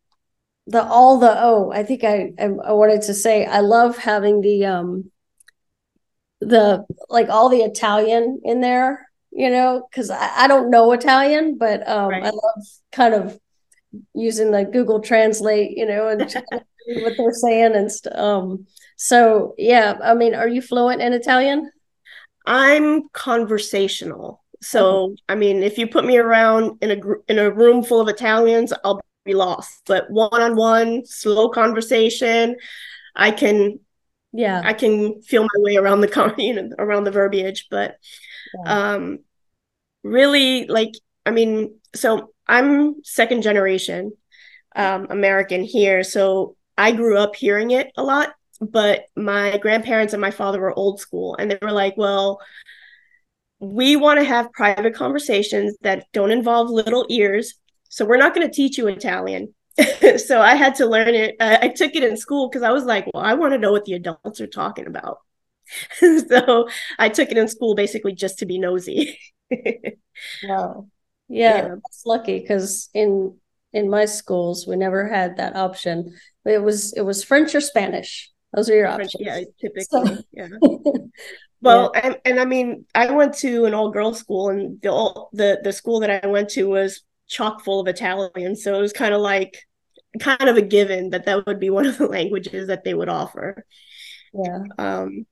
the 0.66 0.82
all 0.82 1.18
the 1.18 1.34
oh, 1.36 1.72
I 1.72 1.82
think 1.82 2.04
I 2.04 2.32
I, 2.38 2.44
I 2.44 2.72
wanted 2.72 3.02
to 3.02 3.14
say 3.14 3.44
I 3.44 3.60
love 3.60 3.98
having 3.98 4.40
the 4.40 4.66
um 4.66 5.10
the 6.40 6.86
like 7.08 7.28
all 7.28 7.48
the 7.48 7.62
Italian 7.62 8.40
in 8.44 8.60
there, 8.60 9.06
you 9.32 9.50
know, 9.50 9.86
because 9.90 10.10
I, 10.10 10.44
I 10.44 10.48
don't 10.48 10.70
know 10.70 10.92
Italian, 10.92 11.58
but 11.58 11.86
um, 11.88 12.10
right. 12.10 12.24
I 12.24 12.30
love 12.30 12.66
kind 12.92 13.14
of 13.14 13.38
using 14.14 14.50
the 14.50 14.64
Google 14.64 15.00
Translate, 15.00 15.76
you 15.76 15.86
know, 15.86 16.08
and 16.08 16.20
what 16.86 17.14
they're 17.16 17.32
saying 17.32 17.74
and 17.74 17.90
st- 17.90 18.16
um. 18.16 18.66
So 18.96 19.54
yeah, 19.58 19.98
I 20.02 20.14
mean, 20.14 20.34
are 20.34 20.48
you 20.48 20.62
fluent 20.62 21.00
in 21.00 21.12
Italian? 21.12 21.70
I'm 22.46 23.08
conversational. 23.10 24.42
So 24.62 24.82
mm-hmm. 24.82 25.14
I 25.28 25.34
mean, 25.34 25.62
if 25.62 25.78
you 25.78 25.86
put 25.86 26.04
me 26.04 26.18
around 26.18 26.82
in 26.82 26.90
a 26.90 26.96
gr- 26.96 27.22
in 27.28 27.38
a 27.38 27.50
room 27.50 27.82
full 27.82 28.00
of 28.00 28.08
Italians, 28.08 28.72
I'll 28.84 29.00
be 29.24 29.34
lost. 29.34 29.82
But 29.86 30.10
one 30.10 30.40
on 30.40 30.56
one, 30.56 31.04
slow 31.06 31.48
conversation, 31.48 32.56
I 33.16 33.30
can 33.30 33.80
yeah 34.32 34.62
i 34.64 34.72
can 34.72 35.20
feel 35.22 35.42
my 35.42 35.48
way 35.56 35.76
around 35.76 36.00
the 36.00 36.08
con- 36.08 36.34
you 36.38 36.54
know 36.54 36.70
around 36.78 37.04
the 37.04 37.10
verbiage 37.10 37.66
but 37.70 37.96
yeah. 38.64 38.92
um 38.92 39.18
really 40.02 40.66
like 40.66 40.92
i 41.26 41.30
mean 41.30 41.74
so 41.94 42.32
i'm 42.46 43.02
second 43.02 43.42
generation 43.42 44.12
um 44.76 45.06
american 45.10 45.64
here 45.64 46.04
so 46.04 46.56
i 46.80 46.92
grew 46.92 47.16
up 47.16 47.36
hearing 47.36 47.70
it 47.70 47.92
a 47.96 48.02
lot 48.02 48.34
but 48.60 49.04
my 49.16 49.56
grandparents 49.58 50.12
and 50.12 50.20
my 50.20 50.30
father 50.30 50.60
were 50.60 50.76
old 50.78 51.00
school 51.00 51.36
and 51.38 51.50
they 51.50 51.58
were 51.62 51.72
like 51.72 51.96
well 51.96 52.40
we 53.58 53.94
want 53.94 54.18
to 54.18 54.24
have 54.24 54.52
private 54.52 54.94
conversations 54.94 55.76
that 55.82 56.06
don't 56.12 56.30
involve 56.30 56.70
little 56.70 57.06
ears 57.08 57.54
so 57.88 58.04
we're 58.04 58.16
not 58.16 58.34
going 58.34 58.46
to 58.46 58.52
teach 58.52 58.78
you 58.78 58.88
italian 58.88 59.54
so 60.16 60.40
I 60.40 60.54
had 60.54 60.74
to 60.76 60.86
learn 60.86 61.14
it. 61.14 61.36
Uh, 61.40 61.58
I 61.60 61.68
took 61.68 61.94
it 61.94 62.04
in 62.04 62.16
school 62.16 62.48
because 62.48 62.62
I 62.62 62.72
was 62.72 62.84
like, 62.84 63.06
well, 63.12 63.22
I 63.22 63.34
want 63.34 63.52
to 63.52 63.58
know 63.58 63.72
what 63.72 63.84
the 63.84 63.94
adults 63.94 64.40
are 64.40 64.46
talking 64.46 64.86
about. 64.86 65.18
so 66.28 66.68
I 66.98 67.08
took 67.08 67.30
it 67.30 67.38
in 67.38 67.48
school 67.48 67.74
basically 67.74 68.12
just 68.12 68.38
to 68.40 68.46
be 68.46 68.58
nosy. 68.58 69.18
wow. 70.44 70.88
Yeah, 71.28 71.56
yeah. 71.56 71.68
that's 71.68 72.02
lucky 72.04 72.40
because 72.40 72.90
in 72.92 73.36
in 73.72 73.88
my 73.88 74.04
schools 74.04 74.66
we 74.66 74.76
never 74.76 75.08
had 75.08 75.36
that 75.36 75.56
option. 75.56 76.16
It 76.44 76.62
was 76.62 76.92
it 76.94 77.02
was 77.02 77.24
French 77.24 77.54
or 77.54 77.60
Spanish. 77.60 78.30
Those 78.54 78.68
are 78.68 78.74
your 78.76 78.92
French, 78.92 79.14
options. 79.14 79.26
Yeah, 79.26 79.40
typically. 79.60 80.16
So, 80.16 80.22
yeah. 80.32 80.48
Well, 81.62 81.92
yeah. 81.94 82.00
and, 82.06 82.18
and 82.24 82.40
I 82.40 82.44
mean, 82.44 82.86
I 82.94 83.10
went 83.10 83.34
to 83.38 83.66
an 83.66 83.74
all 83.74 83.90
girls 83.90 84.18
school, 84.18 84.48
and 84.48 84.80
the 84.80 84.90
all, 84.90 85.28
the 85.32 85.60
the 85.62 85.72
school 85.72 86.00
that 86.00 86.24
I 86.24 86.26
went 86.26 86.48
to 86.50 86.64
was 86.64 87.02
chock 87.28 87.62
full 87.62 87.80
of 87.80 87.86
Italian, 87.86 88.56
so 88.56 88.74
it 88.74 88.80
was 88.80 88.92
kind 88.92 89.12
of 89.14 89.20
like 89.20 89.58
kind 90.18 90.48
of 90.48 90.56
a 90.56 90.62
given 90.62 91.10
that 91.10 91.26
that 91.26 91.46
would 91.46 91.60
be 91.60 91.70
one 91.70 91.86
of 91.86 91.98
the 91.98 92.06
languages 92.08 92.68
that 92.68 92.84
they 92.84 92.94
would 92.94 93.08
offer. 93.08 93.64
Yeah. 94.32 94.62
Um, 94.78 95.26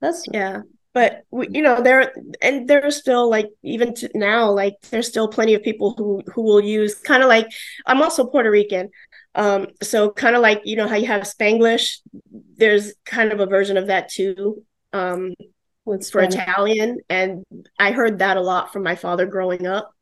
that's 0.00 0.26
yeah. 0.32 0.62
But 0.94 1.22
you 1.32 1.62
know, 1.62 1.80
there 1.80 2.12
and 2.42 2.68
there's 2.68 2.96
still 2.96 3.30
like 3.30 3.48
even 3.62 3.94
now, 4.14 4.50
like 4.50 4.74
there's 4.90 5.08
still 5.08 5.28
plenty 5.28 5.54
of 5.54 5.62
people 5.62 5.94
who 5.96 6.22
who 6.34 6.42
will 6.42 6.60
use 6.60 6.94
kind 6.96 7.22
of 7.22 7.28
like 7.28 7.48
I'm 7.86 8.02
also 8.02 8.26
Puerto 8.26 8.50
Rican, 8.50 8.90
um, 9.34 9.68
so 9.82 10.10
kind 10.10 10.36
of 10.36 10.42
like 10.42 10.62
you 10.64 10.76
know 10.76 10.86
how 10.86 10.96
you 10.96 11.06
have 11.06 11.22
Spanglish, 11.22 12.00
there's 12.56 12.92
kind 13.06 13.32
of 13.32 13.40
a 13.40 13.46
version 13.46 13.76
of 13.76 13.86
that 13.86 14.10
too. 14.10 14.62
Um, 14.92 15.34
with 15.84 16.08
for 16.10 16.20
Italian, 16.22 16.98
and 17.08 17.44
I 17.78 17.92
heard 17.92 18.18
that 18.18 18.36
a 18.36 18.40
lot 18.42 18.72
from 18.72 18.82
my 18.82 18.94
father 18.94 19.26
growing 19.26 19.66
up. 19.66 19.92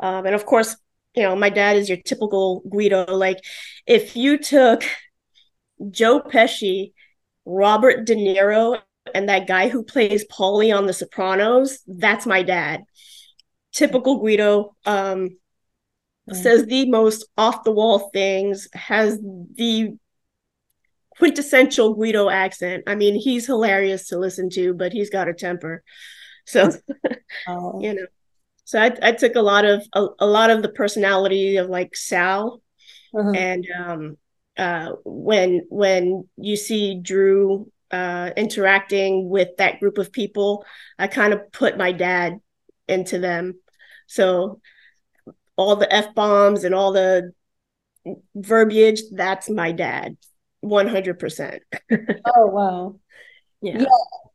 Um, 0.00 0.24
and 0.26 0.34
of 0.34 0.46
course, 0.46 0.76
you 1.14 1.22
know, 1.22 1.36
my 1.36 1.50
dad 1.50 1.76
is 1.76 1.88
your 1.88 1.98
typical 1.98 2.62
Guido. 2.68 3.04
Like, 3.14 3.38
if 3.86 4.16
you 4.16 4.38
took 4.38 4.84
Joe 5.90 6.20
Pesci, 6.20 6.92
Robert 7.44 8.06
De 8.06 8.14
Niro, 8.14 8.78
and 9.14 9.28
that 9.28 9.46
guy 9.46 9.68
who 9.68 9.82
plays 9.82 10.24
Paulie 10.26 10.76
on 10.76 10.86
The 10.86 10.92
Sopranos, 10.92 11.78
that's 11.86 12.26
my 12.26 12.42
dad. 12.42 12.82
Typical 13.72 14.18
Guido. 14.18 14.76
Um, 14.84 15.30
says 16.30 16.66
the 16.66 16.88
most 16.88 17.26
off 17.36 17.64
the 17.64 17.72
wall 17.72 18.10
things, 18.12 18.68
has 18.74 19.18
the 19.20 19.96
quintessential 21.18 21.94
Guido 21.94 22.30
accent. 22.30 22.84
I 22.86 22.94
mean, 22.94 23.14
he's 23.14 23.46
hilarious 23.46 24.08
to 24.08 24.18
listen 24.18 24.48
to, 24.50 24.74
but 24.74 24.92
he's 24.92 25.10
got 25.10 25.28
a 25.28 25.34
temper. 25.34 25.82
So, 26.46 26.70
oh. 27.48 27.80
you 27.80 27.94
know, 27.94 28.06
so 28.64 28.80
I, 28.80 28.92
I 29.02 29.12
took 29.12 29.34
a 29.34 29.42
lot 29.42 29.64
of 29.64 29.86
a, 29.92 30.06
a 30.20 30.26
lot 30.26 30.50
of 30.50 30.62
the 30.62 30.68
personality 30.68 31.56
of 31.56 31.68
like 31.68 31.96
Sal, 31.96 32.62
uh-huh. 33.14 33.32
and 33.32 33.66
um, 33.76 34.16
uh, 34.56 34.92
when 35.04 35.66
when 35.68 36.28
you 36.36 36.56
see 36.56 36.98
Drew 37.00 37.70
uh, 37.92 38.30
interacting 38.36 39.28
with 39.28 39.56
that 39.58 39.78
group 39.78 39.98
of 39.98 40.12
people, 40.12 40.64
I 40.98 41.06
kind 41.06 41.32
of 41.32 41.52
put 41.52 41.76
my 41.76 41.92
dad 41.92 42.40
into 42.88 43.18
them. 43.18 43.60
So 44.06 44.60
all 45.56 45.76
the 45.76 45.92
f 45.92 46.14
bombs 46.14 46.64
and 46.64 46.74
all 46.74 46.92
the 46.92 47.32
verbiage, 48.34 49.02
that's 49.12 49.48
my 49.50 49.72
dad. 49.72 50.16
100%. 50.64 51.58
oh, 52.24 52.46
wow. 52.46 52.98
Yeah. 53.60 53.80
Yeah. 53.80 53.86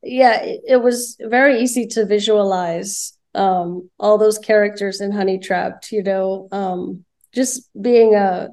yeah 0.04 0.42
it, 0.44 0.62
it, 0.68 0.78
was 0.78 1.18
very 1.20 1.62
easy 1.62 1.88
to 1.88 2.06
visualize 2.06 3.18
um, 3.34 3.90
all 4.00 4.18
those 4.18 4.38
characters 4.38 5.02
in 5.02 5.12
Honey 5.12 5.40
Trapped, 5.40 5.92
you 5.92 6.04
know, 6.04 6.48
um, 6.52 7.06
just 7.34 7.70
being 7.80 8.16
a, 8.16 8.50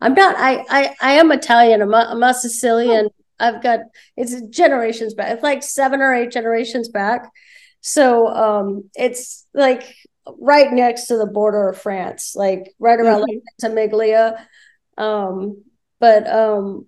I'm 0.00 0.14
not, 0.14 0.36
I, 0.36 0.64
I, 0.68 0.94
I 1.00 1.12
am 1.14 1.32
Italian. 1.32 1.82
I'm 1.82 1.94
a, 1.94 2.08
I'm 2.10 2.22
a 2.22 2.34
Sicilian. 2.34 3.08
I've 3.44 3.62
got, 3.62 3.80
it's 4.16 4.40
generations 4.48 5.14
back. 5.14 5.32
It's 5.32 5.42
like 5.42 5.62
seven 5.62 6.00
or 6.00 6.14
eight 6.14 6.30
generations 6.30 6.88
back. 6.88 7.30
So 7.80 8.28
um, 8.28 8.90
it's 8.94 9.46
like 9.52 9.94
right 10.38 10.72
next 10.72 11.06
to 11.06 11.18
the 11.18 11.26
border 11.26 11.68
of 11.68 11.78
France, 11.78 12.34
like 12.34 12.74
right 12.78 12.98
around 12.98 13.22
mm-hmm. 13.22 13.38
like 13.38 13.42
Temiglia. 13.72 14.44
Um, 14.96 15.64
but 16.04 16.28
um 16.28 16.86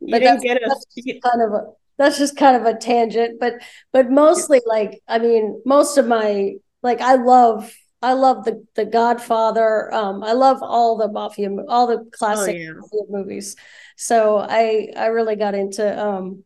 but 0.00 0.22
that's, 0.22 0.42
that's 0.44 0.86
kind 1.24 1.42
of 1.42 1.52
a 1.52 1.64
that's 1.98 2.18
just 2.18 2.36
kind 2.36 2.56
of 2.56 2.64
a 2.64 2.78
tangent 2.78 3.40
but 3.40 3.54
but 3.92 4.10
mostly 4.10 4.60
yeah. 4.64 4.72
like 4.72 5.02
i 5.08 5.18
mean 5.18 5.60
most 5.64 5.98
of 5.98 6.06
my 6.06 6.52
like 6.82 7.00
i 7.00 7.14
love 7.14 7.72
i 8.02 8.12
love 8.12 8.44
the 8.44 8.66
the 8.74 8.84
godfather 8.84 9.92
um 9.94 10.22
i 10.22 10.32
love 10.32 10.58
all 10.62 10.96
the 10.96 11.08
mafia 11.08 11.48
all 11.68 11.86
the 11.86 12.08
classic 12.12 12.56
oh, 12.56 12.58
yeah. 12.58 13.02
movies. 13.08 13.56
So 13.96 14.38
i 14.38 14.88
i 14.96 15.06
really 15.06 15.36
got 15.36 15.54
into 15.54 15.84
um 15.98 16.44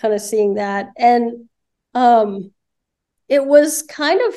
kind 0.00 0.14
of 0.14 0.20
seeing 0.20 0.54
that. 0.54 0.88
And 0.96 1.48
um 1.94 2.52
it 3.28 3.44
was 3.44 3.82
kind 3.82 4.20
of 4.28 4.34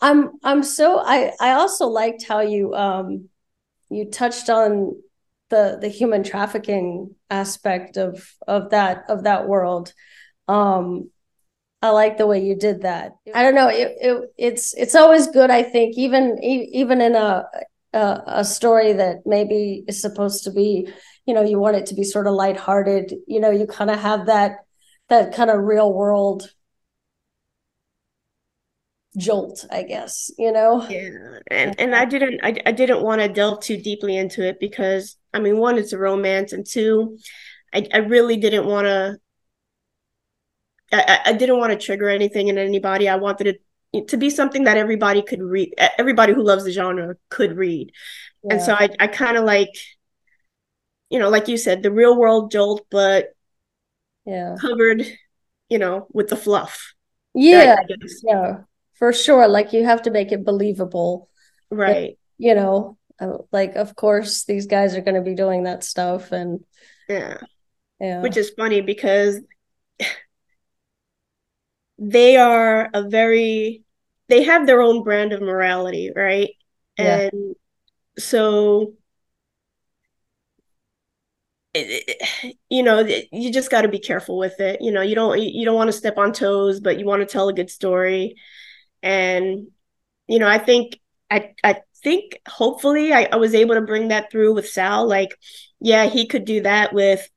i'm 0.00 0.30
i'm 0.44 0.62
so 0.62 0.98
i 0.98 1.32
i 1.40 1.52
also 1.52 1.88
liked 1.88 2.24
how 2.26 2.40
you 2.40 2.74
um 2.74 3.28
you 3.90 4.10
touched 4.10 4.48
on 4.48 5.00
the 5.50 5.78
the 5.80 5.88
human 5.88 6.22
trafficking 6.22 7.14
aspect 7.30 7.96
of 7.96 8.30
of 8.46 8.70
that 8.70 9.04
of 9.08 9.24
that 9.24 9.48
world. 9.48 9.92
Um 10.46 11.10
i 11.82 11.90
like 11.90 12.18
the 12.18 12.26
way 12.26 12.42
you 12.44 12.56
did 12.56 12.82
that. 12.82 13.12
I 13.34 13.42
don't 13.42 13.54
know 13.54 13.68
it, 13.68 13.96
it 14.00 14.32
it's 14.36 14.74
it's 14.74 14.94
always 14.94 15.26
good 15.28 15.50
i 15.50 15.62
think 15.62 15.96
even 15.96 16.38
even 16.42 17.00
in 17.00 17.14
a, 17.14 17.44
a 17.92 18.22
a 18.26 18.44
story 18.44 18.92
that 18.94 19.18
maybe 19.26 19.84
is 19.86 20.00
supposed 20.00 20.44
to 20.44 20.50
be 20.50 20.88
you 21.26 21.34
know 21.34 21.42
you 21.42 21.58
want 21.58 21.76
it 21.76 21.86
to 21.86 21.94
be 21.94 22.04
sort 22.04 22.26
of 22.26 22.34
lighthearted 22.34 23.14
you 23.26 23.40
know 23.40 23.50
you 23.50 23.66
kind 23.66 23.90
of 23.90 23.98
have 24.00 24.26
that 24.26 24.56
that 25.08 25.34
kind 25.34 25.50
of 25.50 25.60
real 25.60 25.92
world 25.92 26.50
jolt 29.16 29.64
i 29.70 29.82
guess 29.82 30.30
you 30.38 30.52
know? 30.52 30.86
Yeah 30.88 31.38
and 31.50 31.78
and 31.78 31.94
i 31.94 32.04
didn't 32.04 32.40
i, 32.42 32.54
I 32.66 32.72
didn't 32.72 33.02
want 33.02 33.20
to 33.20 33.28
delve 33.28 33.60
too 33.60 33.76
deeply 33.76 34.16
into 34.16 34.46
it 34.46 34.60
because 34.60 35.16
i 35.32 35.38
mean 35.38 35.58
one 35.58 35.78
it's 35.78 35.92
a 35.92 35.98
romance 35.98 36.52
and 36.52 36.66
two 36.66 37.18
i, 37.74 37.86
I 37.92 37.98
really 37.98 38.36
didn't 38.36 38.66
want 38.66 38.86
to 38.86 39.18
I, 40.92 41.20
I 41.26 41.32
didn't 41.32 41.58
want 41.58 41.72
to 41.72 41.78
trigger 41.78 42.08
anything 42.08 42.48
in 42.48 42.58
anybody. 42.58 43.08
I 43.08 43.16
wanted 43.16 43.58
it 43.92 44.08
to 44.08 44.16
be 44.16 44.30
something 44.30 44.64
that 44.64 44.76
everybody 44.76 45.22
could 45.22 45.42
read 45.42 45.74
everybody 45.96 46.34
who 46.34 46.42
loves 46.42 46.64
the 46.64 46.72
genre 46.72 47.16
could 47.30 47.56
read. 47.56 47.90
Yeah. 48.44 48.54
and 48.54 48.62
so 48.62 48.74
i, 48.74 48.88
I 49.00 49.06
kind 49.06 49.36
of 49.36 49.44
like 49.44 49.70
you 51.08 51.18
know 51.18 51.30
like 51.30 51.48
you 51.48 51.56
said 51.56 51.82
the 51.82 51.90
real 51.90 52.16
world 52.16 52.50
jolt 52.52 52.86
but 52.90 53.30
yeah. 54.26 54.56
covered 54.60 55.04
you 55.68 55.78
know 55.78 56.06
with 56.12 56.28
the 56.28 56.36
fluff. 56.36 56.94
Yeah. 57.34 57.76
Yeah 58.22 58.58
for 58.98 59.12
sure. 59.12 59.48
Like 59.48 59.72
you 59.72 59.84
have 59.84 60.02
to 60.02 60.10
make 60.10 60.32
it 60.32 60.44
believable. 60.44 61.28
Right. 61.70 62.18
you 62.38 62.54
know 62.54 62.96
uh, 63.20 63.38
like 63.52 63.74
of 63.74 63.94
course 63.94 64.44
these 64.44 64.66
guys 64.66 64.96
are 64.96 65.02
going 65.02 65.16
to 65.16 65.20
be 65.20 65.34
doing 65.34 65.64
that 65.64 65.84
stuff 65.84 66.32
and 66.32 66.64
yeah. 67.08 67.38
Yeah. 68.00 68.22
Which 68.22 68.36
is 68.36 68.50
funny 68.50 68.80
because 68.80 69.40
they 71.98 72.36
are 72.36 72.88
a 72.94 73.08
very 73.08 73.82
they 74.28 74.44
have 74.44 74.66
their 74.66 74.80
own 74.80 75.02
brand 75.02 75.32
of 75.32 75.40
morality 75.40 76.10
right? 76.14 76.50
Yeah. 76.98 77.28
and 77.32 77.54
so 78.18 78.94
you 81.74 82.82
know 82.82 83.06
you 83.30 83.52
just 83.52 83.70
got 83.70 83.82
to 83.82 83.88
be 83.88 83.98
careful 83.98 84.38
with 84.38 84.58
it. 84.60 84.80
You 84.80 84.90
know 84.90 85.02
you 85.02 85.14
don't 85.14 85.40
you 85.40 85.64
don't 85.64 85.76
want 85.76 85.88
to 85.88 85.96
step 85.96 86.18
on 86.18 86.32
toes 86.32 86.80
but 86.80 86.98
you 86.98 87.06
want 87.06 87.20
to 87.20 87.26
tell 87.26 87.48
a 87.48 87.54
good 87.54 87.70
story. 87.70 88.34
And 89.02 89.68
you 90.28 90.38
know 90.38 90.48
i 90.48 90.58
think 90.58 90.98
i 91.30 91.54
i 91.64 91.80
think 92.02 92.40
hopefully 92.46 93.12
I, 93.12 93.28
I 93.32 93.36
was 93.36 93.54
able 93.54 93.74
to 93.74 93.80
bring 93.80 94.08
that 94.08 94.30
through 94.30 94.54
with 94.54 94.68
sal. 94.68 95.08
Like 95.08 95.36
yeah 95.80 96.06
he 96.06 96.26
could 96.26 96.44
do 96.44 96.62
that 96.62 96.92
with 96.92 97.28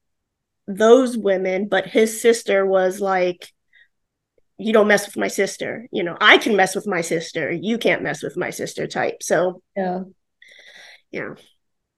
those 0.67 1.17
women 1.17 1.67
but 1.67 1.87
his 1.87 2.21
sister 2.21 2.65
was 2.65 3.01
like 3.01 3.51
you 4.61 4.73
don't 4.73 4.87
mess 4.87 5.05
with 5.05 5.17
my 5.17 5.27
sister 5.27 5.87
you 5.91 6.03
know 6.03 6.17
i 6.21 6.37
can 6.37 6.55
mess 6.55 6.75
with 6.75 6.87
my 6.87 7.01
sister 7.01 7.51
you 7.51 7.77
can't 7.77 8.03
mess 8.03 8.23
with 8.23 8.37
my 8.37 8.49
sister 8.49 8.87
type 8.87 9.21
so 9.21 9.61
yeah 9.75 10.01
yeah 11.11 11.33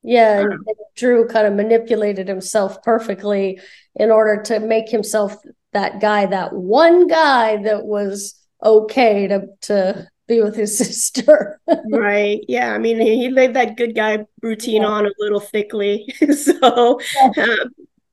yeah 0.04 0.40
and, 0.40 0.54
and 0.54 0.78
drew 0.96 1.28
kind 1.28 1.48
of 1.48 1.54
manipulated 1.54 2.28
himself 2.28 2.82
perfectly 2.84 3.60
in 3.96 4.12
order 4.12 4.42
to 4.42 4.60
make 4.60 4.90
himself 4.90 5.36
that 5.74 6.00
guy 6.00 6.26
that 6.26 6.54
one 6.54 7.08
guy 7.08 7.58
that 7.58 7.86
was 7.86 8.36
okay 8.64 9.28
to 9.28 9.48
to 9.62 10.08
be 10.28 10.42
with 10.42 10.56
his 10.56 10.78
sister. 10.84 11.60
right. 11.90 12.42
Yeah. 12.48 12.74
I 12.74 12.78
mean, 12.78 13.00
he, 13.00 13.18
he 13.18 13.30
laid 13.30 13.54
that 13.56 13.78
good 13.78 13.96
guy 13.96 14.26
routine 14.42 14.82
yeah. 14.82 14.88
on 14.88 15.06
a 15.06 15.12
little 15.20 15.40
thickly. 15.40 16.14
so, 16.36 17.00
yeah. 17.36 17.56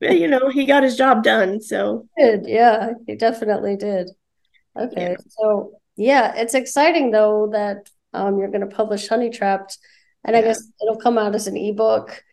uh, 0.03 0.11
you 0.11 0.27
know, 0.27 0.49
he 0.49 0.65
got 0.65 0.83
his 0.83 0.97
job 0.97 1.23
done. 1.23 1.61
So, 1.61 2.07
he 2.17 2.23
did. 2.23 2.45
Yeah, 2.47 2.91
he 3.07 3.15
definitely 3.15 3.77
did. 3.77 4.09
Okay. 4.79 5.11
Yeah. 5.11 5.15
So, 5.29 5.73
yeah, 5.95 6.35
it's 6.35 6.53
exciting 6.53 7.11
though 7.11 7.49
that 7.51 7.89
um, 8.13 8.37
you're 8.37 8.51
going 8.51 8.67
to 8.67 8.75
publish 8.75 9.07
Honey 9.07 9.29
Trapped. 9.29 9.77
And 10.23 10.35
I 10.35 10.41
guess 10.41 10.61
it'll 10.81 11.01
come 11.01 11.17
out 11.17 11.33
as 11.33 11.47
an 11.47 11.57
ebook. 11.57 12.23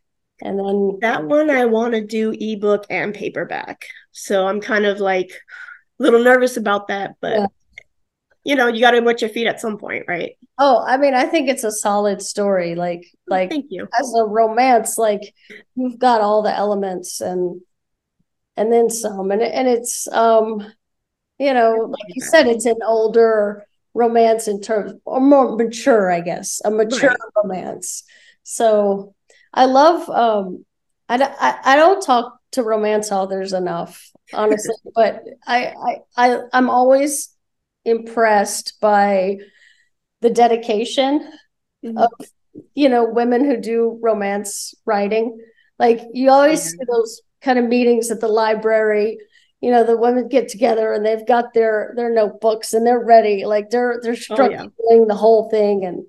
And 0.43 0.59
then 0.59 0.99
that 1.01 1.25
one 1.25 1.51
I 1.51 1.65
want 1.65 1.95
to 1.95 2.05
do 2.05 2.35
ebook 2.39 2.87
and 2.91 3.15
paperback. 3.15 3.87
So 4.13 4.47
I'm 4.47 4.61
kind 4.61 4.85
of 4.85 5.01
like 5.01 5.31
a 5.99 6.03
little 6.03 6.23
nervous 6.23 6.57
about 6.57 6.89
that, 6.89 7.15
but 7.21 7.51
you 8.45 8.55
know, 8.57 8.69
you 8.69 8.81
got 8.81 8.93
to 8.93 9.01
wet 9.01 9.21
your 9.21 9.31
feet 9.31 9.47
at 9.47 9.61
some 9.61 9.77
point, 9.79 10.05
right? 10.09 10.39
Oh, 10.59 10.83
I 10.87 10.97
mean, 10.97 11.13
I 11.13 11.25
think 11.25 11.49
it's 11.49 11.65
a 11.65 11.73
solid 11.73 12.23
story. 12.23 12.75
Like, 12.75 13.05
oh, 13.13 13.35
like 13.35 13.51
thank 13.51 13.67
you. 13.69 13.87
As 13.99 14.15
a 14.15 14.25
romance, 14.25 14.97
like 14.97 15.35
you've 15.75 15.99
got 15.99 16.21
all 16.21 16.43
the 16.43 16.55
elements 16.55 17.21
and 17.21 17.61
and 18.57 18.73
then 18.73 18.91
some, 18.91 19.31
and 19.31 19.43
and 19.43 19.69
it's 19.69 20.09
um, 20.09 20.67
you 21.39 21.55
know, 21.55 21.89
like 21.89 22.15
you 22.15 22.23
said, 22.23 22.47
it's 22.47 22.67
an 22.67 22.79
older 22.85 23.65
romance 23.95 24.49
in 24.49 24.61
terms 24.61 24.93
or 25.05 25.21
more 25.21 25.57
mature, 25.57 26.11
I 26.11 26.21
guess, 26.21 26.61
a 26.65 26.71
mature 26.71 27.11
right. 27.11 27.19
romance. 27.43 28.05
So 28.43 29.15
I 29.53 29.67
love 29.67 30.09
um 30.11 30.65
I, 31.09 31.23
I, 31.23 31.73
I 31.73 31.77
don't 31.77 32.03
talk 32.03 32.39
to 32.53 32.63
romance 32.63 33.11
authors 33.11 33.53
enough, 33.53 34.11
honestly, 34.33 34.75
but 34.95 35.23
I, 35.47 35.75
I 36.17 36.29
I 36.29 36.41
I'm 36.53 36.71
always 36.71 37.31
impressed 37.85 38.75
by 38.81 39.39
the 40.21 40.31
dedication 40.31 41.33
mm-hmm. 41.85 41.99
of 41.99 42.11
you 42.75 42.89
know 42.89 43.05
women 43.05 43.45
who 43.45 43.57
do 43.57 43.99
romance 44.03 44.75
writing. 44.85 45.39
Like 45.79 46.01
you 46.13 46.31
always 46.31 46.61
mm-hmm. 46.61 46.79
see 46.79 46.85
those 46.91 47.21
kind 47.41 47.59
of 47.59 47.67
meetings 47.67 48.11
at 48.11 48.21
the 48.21 48.29
library 48.29 49.19
you 49.61 49.71
know 49.71 49.85
the 49.85 49.97
women 49.97 50.29
get 50.29 50.49
together 50.49 50.93
and 50.93 51.05
they've 51.05 51.27
got 51.27 51.53
their 51.53 51.93
their 51.97 52.13
notebooks 52.13 52.73
and 52.73 52.87
they're 52.87 53.05
ready 53.05 53.45
like 53.45 53.71
they're 53.71 54.01
they're 54.03 54.17
struggling 54.17 54.73
oh, 54.91 55.01
yeah. 55.01 55.05
the 55.07 55.15
whole 55.15 55.51
thing. 55.51 55.85
And 55.85 56.07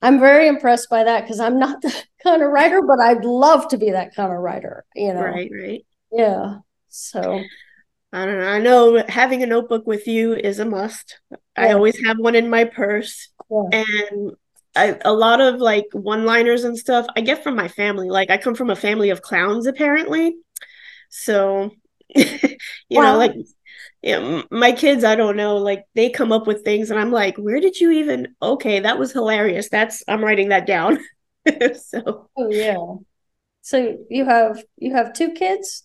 i'm 0.00 0.18
very 0.18 0.48
impressed 0.48 0.90
by 0.90 1.04
that 1.04 1.22
because 1.22 1.38
i'm 1.40 1.58
not 1.58 1.80
the 1.82 1.94
kind 2.22 2.42
of 2.42 2.50
writer 2.50 2.82
but 2.82 3.00
i'd 3.00 3.24
love 3.24 3.68
to 3.68 3.78
be 3.78 3.92
that 3.92 4.14
kind 4.14 4.32
of 4.32 4.38
writer 4.38 4.84
you 4.94 5.14
know? 5.14 5.22
Right 5.22 5.50
right. 5.52 5.86
Yeah 6.10 6.56
so. 6.92 7.42
I 8.12 8.26
don't 8.26 8.38
know. 8.38 8.46
I 8.46 8.58
know 8.60 9.04
having 9.08 9.42
a 9.42 9.46
notebook 9.46 9.86
with 9.86 10.06
you 10.06 10.34
is 10.34 10.58
a 10.58 10.66
must. 10.66 11.18
Yeah. 11.30 11.38
i 11.56 11.72
always 11.72 11.98
have 12.04 12.18
one 12.18 12.34
in 12.34 12.50
my 12.50 12.64
purse. 12.64 13.30
Yeah. 13.50 13.82
and 13.82 14.32
I, 14.74 14.98
a 15.04 15.12
lot 15.12 15.40
of 15.40 15.60
like 15.60 15.86
one 15.92 16.24
liners 16.24 16.64
and 16.64 16.78
stuff 16.78 17.06
i 17.14 17.20
get 17.20 17.42
from 17.42 17.56
my 17.56 17.68
family. 17.68 18.08
Like 18.08 18.30
i 18.30 18.36
come 18.36 18.54
from 18.54 18.70
a 18.70 18.76
family 18.76 19.10
of 19.10 19.22
clowns 19.22 19.66
apparently. 19.66 20.36
So 21.08 21.70
you 22.14 22.56
wow. 22.90 23.12
know, 23.12 23.18
like 23.18 23.32
you 24.02 24.20
know, 24.20 24.44
my 24.50 24.72
kids, 24.72 25.04
I 25.04 25.14
don't 25.14 25.36
know, 25.36 25.56
like 25.56 25.84
they 25.94 26.10
come 26.10 26.32
up 26.32 26.46
with 26.46 26.64
things 26.64 26.90
and 26.90 26.98
I'm 26.98 27.12
like, 27.12 27.36
where 27.36 27.60
did 27.60 27.78
you 27.78 27.90
even 27.92 28.34
okay, 28.42 28.80
that 28.80 28.98
was 28.98 29.12
hilarious. 29.12 29.68
That's 29.68 30.02
I'm 30.08 30.24
writing 30.24 30.48
that 30.48 30.66
down. 30.66 30.98
so 31.74 32.28
Oh 32.36 32.50
yeah. 32.50 32.76
So 33.62 33.98
you 34.10 34.24
have 34.24 34.62
you 34.76 34.94
have 34.94 35.12
two 35.12 35.32
kids? 35.32 35.84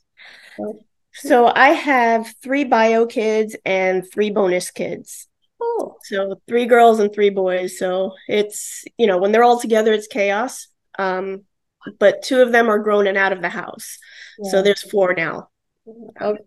So 1.14 1.52
I 1.54 1.70
have 1.70 2.34
three 2.44 2.64
bio 2.64 3.06
kids 3.08 3.56
and 3.66 4.04
three 4.12 4.30
bonus 4.30 4.70
kids. 4.70 5.28
Oh. 5.62 5.98
So 6.04 6.40
three 6.48 6.66
girls 6.66 7.00
and 7.00 7.14
three 7.14 7.32
boys. 7.32 7.80
So 7.80 8.14
it's, 8.28 8.86
you 8.98 9.08
know, 9.08 9.18
when 9.18 9.32
they're 9.32 9.44
all 9.44 9.60
together, 9.60 9.94
it's 9.94 10.08
chaos. 10.08 10.68
Um, 11.00 11.44
but 12.00 12.22
two 12.22 12.42
of 12.42 12.52
them 12.52 12.70
are 12.70 12.80
grown 12.80 13.08
and 13.08 13.18
out 13.18 13.34
of 13.34 13.42
the 13.42 13.50
house. 13.50 13.98
Yeah. 14.38 14.52
So 14.52 14.62
there's 14.62 14.82
four 14.90 15.14
now. 15.16 15.50
Okay. 16.22 16.44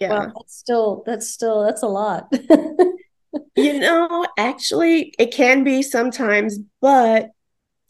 Yeah. 0.00 0.08
Well, 0.08 0.32
that's 0.36 0.56
still 0.56 1.02
that's 1.06 1.30
still 1.30 1.64
that's 1.64 1.82
a 1.82 1.88
lot. 1.88 2.32
you 3.56 3.78
know, 3.78 4.26
actually 4.36 5.14
it 5.18 5.32
can 5.32 5.64
be 5.64 5.82
sometimes, 5.82 6.58
but 6.80 7.30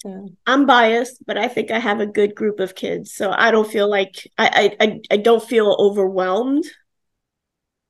yeah. 0.04 0.20
I'm 0.46 0.66
biased, 0.66 1.24
but 1.26 1.38
I 1.38 1.48
think 1.48 1.70
I 1.70 1.78
have 1.78 2.00
a 2.00 2.06
good 2.06 2.34
group 2.34 2.60
of 2.60 2.74
kids. 2.74 3.14
So 3.14 3.30
I 3.30 3.50
don't 3.50 3.70
feel 3.70 3.88
like 3.88 4.28
I 4.38 4.76
I 4.80 5.00
I 5.10 5.16
don't 5.16 5.42
feel 5.42 5.76
overwhelmed. 5.78 6.64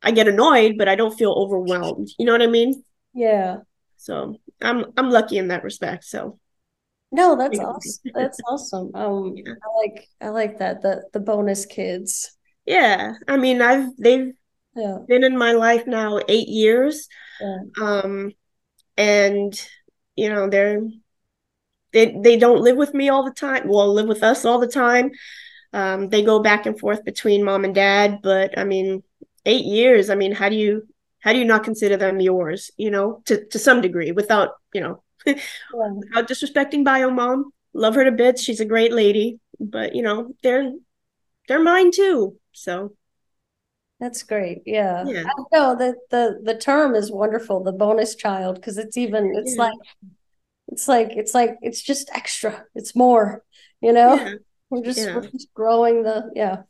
I 0.02 0.10
get 0.10 0.28
annoyed, 0.28 0.76
but 0.78 0.88
I 0.88 0.94
don't 0.94 1.16
feel 1.16 1.32
overwhelmed. 1.32 2.08
You 2.18 2.26
know 2.26 2.32
what 2.32 2.42
I 2.42 2.48
mean? 2.48 2.82
Yeah. 3.14 3.58
So 3.96 4.36
I'm 4.60 4.86
I'm 4.96 5.10
lucky 5.10 5.38
in 5.38 5.48
that 5.48 5.64
respect. 5.64 6.04
So 6.04 6.38
no, 7.12 7.36
that's 7.36 7.58
awesome. 7.60 8.12
That's 8.14 8.40
awesome. 8.46 8.90
Um, 8.94 9.34
yeah. 9.36 9.54
I 9.62 9.78
like 9.78 10.08
I 10.20 10.28
like 10.30 10.58
that 10.58 10.82
the 10.82 11.04
the 11.12 11.20
bonus 11.20 11.66
kids. 11.66 12.36
Yeah, 12.66 13.14
I 13.26 13.36
mean, 13.36 13.60
I've 13.60 13.96
they've 13.96 14.32
yeah. 14.76 14.98
been 15.08 15.24
in 15.24 15.36
my 15.36 15.52
life 15.52 15.86
now 15.86 16.20
eight 16.28 16.48
years, 16.48 17.08
yeah. 17.40 17.58
um, 17.80 18.32
and 18.96 19.68
you 20.16 20.28
know 20.28 20.48
they're 20.48 20.80
they 21.92 22.16
they 22.22 22.36
don't 22.36 22.62
live 22.62 22.76
with 22.76 22.94
me 22.94 23.08
all 23.08 23.24
the 23.24 23.32
time. 23.32 23.68
Well, 23.68 23.92
live 23.92 24.06
with 24.06 24.22
us 24.22 24.44
all 24.44 24.58
the 24.58 24.68
time. 24.68 25.10
Um, 25.72 26.08
they 26.08 26.22
go 26.22 26.40
back 26.40 26.66
and 26.66 26.78
forth 26.78 27.04
between 27.04 27.44
mom 27.44 27.64
and 27.64 27.74
dad, 27.74 28.20
but 28.22 28.58
I 28.58 28.64
mean, 28.64 29.02
eight 29.46 29.64
years. 29.64 30.10
I 30.10 30.14
mean, 30.14 30.32
how 30.32 30.48
do 30.48 30.56
you 30.56 30.86
how 31.20 31.32
do 31.32 31.38
you 31.38 31.44
not 31.44 31.64
consider 31.64 31.96
them 31.96 32.20
yours? 32.20 32.70
You 32.76 32.90
know, 32.90 33.22
to 33.26 33.44
to 33.46 33.58
some 33.58 33.80
degree, 33.80 34.12
without 34.12 34.50
you 34.72 34.80
know, 34.80 35.02
yeah. 35.26 35.34
without 35.72 36.28
disrespecting 36.28 36.84
bio 36.84 37.10
mom. 37.10 37.52
Love 37.74 37.94
her 37.94 38.04
to 38.04 38.12
bits. 38.12 38.42
She's 38.42 38.60
a 38.60 38.66
great 38.66 38.92
lady, 38.92 39.40
but 39.58 39.94
you 39.94 40.02
know, 40.02 40.34
they're 40.42 40.72
they're 41.48 41.62
mine 41.62 41.90
too. 41.90 42.36
So 42.52 42.94
that's 44.00 44.22
great. 44.24 44.62
Yeah. 44.66 45.04
yeah. 45.06 45.24
I 45.26 45.42
know 45.56 45.76
that 45.76 45.94
the 46.10 46.40
the 46.42 46.56
term 46.56 46.94
is 46.94 47.10
wonderful, 47.10 47.62
the 47.62 47.72
bonus 47.72 48.16
child, 48.16 48.56
because 48.56 48.78
it's 48.78 48.96
even 48.96 49.32
it's 49.36 49.56
yeah. 49.56 49.62
like 49.62 49.78
it's 50.68 50.88
like 50.88 51.10
it's 51.12 51.34
like 51.34 51.56
it's 51.62 51.80
just 51.80 52.10
extra. 52.12 52.64
It's 52.74 52.96
more, 52.96 53.44
you 53.80 53.92
know? 53.92 54.14
Yeah. 54.14 54.34
We're 54.70 54.82
just 54.82 55.06
we're 55.14 55.28
just 55.28 55.52
growing 55.54 56.02
the 56.02 56.30
yeah. 56.34 56.62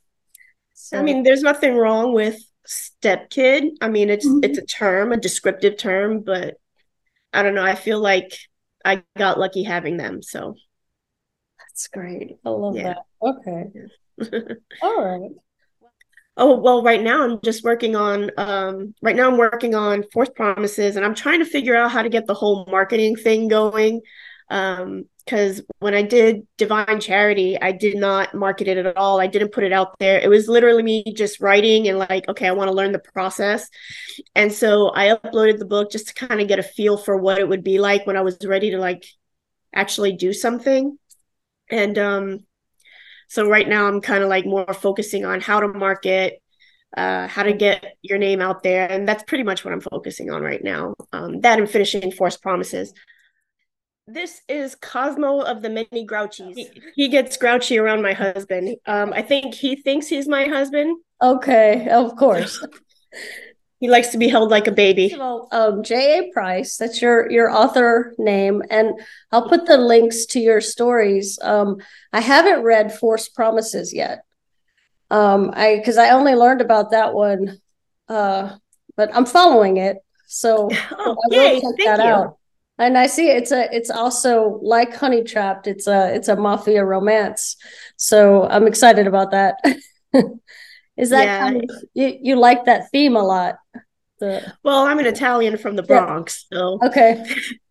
So. 0.75 0.99
I 0.99 1.03
mean, 1.03 1.23
there's 1.23 1.43
nothing 1.43 1.77
wrong 1.77 2.13
with 2.13 2.37
step 2.67 3.31
kid. 3.31 3.65
I 3.81 3.89
mean, 3.89 4.11
it's 4.11 4.27
mm-hmm. 4.27 4.43
it's 4.43 4.59
a 4.59 4.67
term, 4.67 5.13
a 5.13 5.17
descriptive 5.17 5.77
term, 5.77 6.21
but 6.21 6.57
I 7.33 7.43
don't 7.43 7.55
know. 7.55 7.65
I 7.65 7.77
feel 7.77 8.01
like 8.01 8.37
I 8.85 9.05
got 9.17 9.39
lucky 9.39 9.63
having 9.63 9.97
them. 9.97 10.23
So 10.23 10.57
that's 11.59 11.89
great. 11.89 12.33
I 12.45 12.51
love 12.51 12.75
that. 12.75 12.99
Okay. 13.23 13.65
All 14.83 15.05
right. 15.05 15.31
Oh, 16.37 16.57
well, 16.59 16.83
right 16.83 17.03
now 17.03 17.25
I'm 17.25 17.41
just 17.43 17.63
working 17.63 17.95
on 17.95 18.31
um 18.39 18.95
right 19.03 19.15
now 19.15 19.29
I'm 19.31 19.37
working 19.37 19.75
on 19.75 20.05
Forced 20.13 20.35
Promises 20.35 20.97
and 20.97 21.05
I'm 21.05 21.15
trying 21.15 21.41
to 21.41 21.45
figure 21.45 21.77
out 21.77 21.91
how 21.93 22.03
to 22.03 22.09
get 22.09 22.27
the 22.27 22.35
whole 22.35 22.65
marketing 22.71 23.17
thing 23.17 23.49
going. 23.49 24.01
Um 24.49 25.05
because 25.25 25.63
when 25.79 25.95
I 25.95 26.03
did 26.03 26.49
Divine 26.59 26.99
Charity, 27.01 27.57
I 27.61 27.71
did 27.71 27.97
not 27.97 28.35
market 28.35 28.67
it 28.67 28.77
at 28.77 28.97
all. 28.97 29.21
I 29.21 29.29
didn't 29.29 29.53
put 29.53 29.63
it 29.63 29.73
out 29.73 29.97
there. 30.01 30.19
It 30.19 30.29
was 30.29 30.49
literally 30.49 30.83
me 30.83 31.05
just 31.15 31.41
writing 31.41 31.87
and 31.87 31.97
like, 31.97 32.29
okay, 32.29 32.49
I 32.49 32.53
want 32.53 32.69
to 32.69 32.75
learn 32.77 32.91
the 32.91 32.99
process. 32.99 33.69
And 34.35 34.53
so 34.53 34.91
I 34.95 35.15
uploaded 35.15 35.59
the 35.59 35.65
book 35.65 35.93
just 35.93 36.09
to 36.09 36.15
kind 36.15 36.41
of 36.41 36.49
get 36.49 36.59
a 36.59 36.63
feel 36.65 36.97
for 36.97 37.17
what 37.17 37.39
it 37.39 37.49
would 37.49 37.63
be 37.63 37.79
like 37.79 38.05
when 38.05 38.17
I 38.17 38.23
was 38.23 38.37
ready 38.45 38.71
to 38.73 38.79
like 38.79 39.05
actually 39.75 40.13
do 40.15 40.33
something. 40.33 40.99
And 41.71 41.99
um 41.99 42.41
so 43.33 43.49
right 43.49 43.67
now 43.67 43.87
I'm 43.87 44.03
kind 44.03 44.23
of 44.23 44.29
like 44.29 44.45
more 44.45 44.75
focusing 44.75 45.25
on 45.25 45.41
how 45.41 45.59
to 45.61 45.69
market, 45.69 46.43
uh, 46.95 47.27
how 47.29 47.43
to 47.45 47.55
get 47.55 47.97
your 48.03 48.19
name 48.19 48.43
out 48.43 48.63
there, 48.63 48.87
and 48.87 49.09
that's 49.09 49.23
pretty 49.23 49.43
much 49.43 49.65
what 49.65 49.73
I'm 49.73 49.81
focusing 49.81 50.31
on 50.31 50.43
right 50.43 50.63
now. 50.63 50.93
Um, 51.15 51.41
that 51.41 51.59
and 51.59 51.71
finishing 51.71 52.13
Forced 52.13 52.43
Promises. 52.43 52.93
This 54.07 54.43
is 54.51 54.75
Cosmo 54.75 55.41
of 55.41 55.63
the 55.63 55.71
many 55.71 56.07
grouchies. 56.07 56.57
He, 56.57 56.69
he 56.95 57.09
gets 57.09 57.39
grouchy 57.39 57.79
around 57.79 58.03
my 58.03 58.13
husband. 58.13 58.77
Um, 58.85 59.15
I 59.15 59.23
think 59.23 59.55
he 59.55 59.77
thinks 59.77 60.09
he's 60.09 60.29
my 60.29 60.45
husband. 60.45 60.99
Okay, 61.23 61.89
of 61.89 62.15
course. 62.17 62.63
He 63.83 63.89
likes 63.89 64.11
to 64.11 64.17
be 64.17 64.29
held 64.29 64.53
like 64.53 64.69
a 64.69 64.71
baby. 64.73 65.13
Well, 65.19 65.49
um, 65.51 65.83
J.A. 65.83 66.31
Price, 66.31 66.77
that's 66.77 67.03
your 67.03 67.29
your 67.33 67.51
author 67.51 68.15
name, 68.17 68.63
and 68.71 68.93
I'll 69.33 69.49
put 69.49 69.67
the 69.67 69.77
links 69.77 70.25
to 70.27 70.39
your 70.39 70.61
stories. 70.61 71.37
Um, 71.43 71.79
I 72.13 72.21
haven't 72.21 72.63
read 72.63 72.97
Forced 72.97 73.35
Promises 73.35 73.93
yet. 73.93 74.25
Um, 75.11 75.51
I 75.53 75.79
because 75.79 75.99
I 75.99 76.11
only 76.11 76.37
learned 76.37 76.61
about 76.61 76.93
that 76.93 77.13
one, 77.13 77.61
uh, 78.09 78.55
but 78.97 79.13
I'm 79.17 79.27
following 79.27 79.79
it, 79.79 79.97
so 80.29 80.69
oh, 80.71 81.17
I 81.33 81.37
will 81.37 81.43
yay, 81.43 81.61
check 81.61 81.71
that 81.85 81.99
you. 81.99 82.05
out. 82.05 82.39
And 82.79 82.97
I 82.97 83.09
see 83.09 83.31
it's 83.31 83.51
a 83.51 83.69
it's 83.75 83.91
also 83.91 84.61
like 84.63 84.95
Honey 84.95 85.25
Trapped. 85.25 85.67
It's 85.67 85.89
a 85.89 86.15
it's 86.15 86.29
a 86.29 86.37
mafia 86.37 86.85
romance, 86.85 87.57
so 87.97 88.45
I'm 88.45 88.69
excited 88.69 89.09
about 89.09 89.33
that. 89.33 89.57
Is 90.97 91.11
that 91.11 91.25
yeah. 91.25 91.41
kind 91.41 91.57
of, 91.57 91.77
you, 91.95 92.19
you 92.21 92.37
like 92.37 92.67
that 92.67 92.91
theme 92.91 93.17
a 93.17 93.23
lot? 93.23 93.57
The, 94.21 94.53
well, 94.63 94.85
I'm 94.85 94.99
an 94.99 95.07
Italian 95.07 95.57
from 95.57 95.75
the 95.75 95.83
Bronx, 95.83 96.47
yeah. 96.51 96.59
so 96.59 96.79
okay. 96.85 97.25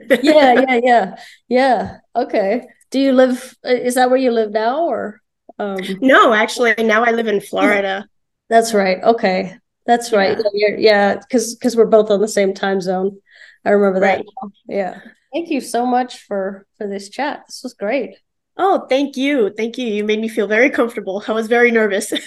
Yeah, 0.10 0.18
yeah, 0.68 0.80
yeah, 0.84 1.16
yeah. 1.48 1.98
Okay. 2.16 2.68
Do 2.90 3.00
you 3.00 3.14
live? 3.14 3.56
Is 3.64 3.96
that 3.96 4.10
where 4.10 4.20
you 4.20 4.32
live 4.32 4.52
now, 4.52 4.86
or? 4.88 5.22
Um... 5.60 5.80
No, 6.02 6.34
actually, 6.34 6.74
now 6.80 7.06
I 7.06 7.12
live 7.12 7.28
in 7.28 7.40
Florida. 7.40 8.06
That's 8.50 8.74
right. 8.74 9.02
Okay, 9.02 9.56
that's 9.86 10.12
right. 10.12 10.38
Yeah, 10.54 11.16
because 11.16 11.52
yeah, 11.52 11.56
because 11.58 11.78
we're 11.78 11.86
both 11.86 12.12
on 12.12 12.20
the 12.20 12.28
same 12.28 12.54
time 12.54 12.82
zone. 12.82 13.18
I 13.64 13.70
remember 13.70 14.02
that. 14.02 14.18
Right. 14.18 14.52
Yeah. 14.68 15.00
Thank 15.32 15.50
you 15.50 15.62
so 15.62 15.86
much 15.86 16.24
for 16.24 16.66
for 16.78 16.86
this 16.86 17.10
chat. 17.10 17.44
This 17.48 17.62
was 17.64 17.74
great. 17.74 18.18
Oh, 18.58 18.88
thank 18.90 19.16
you. 19.16 19.54
Thank 19.56 19.78
you. 19.78 19.88
You 19.88 20.04
made 20.04 20.20
me 20.20 20.28
feel 20.28 20.48
very 20.48 20.70
comfortable. 20.70 21.24
I 21.28 21.32
was 21.32 21.48
very 21.48 21.72
nervous. 21.72 22.12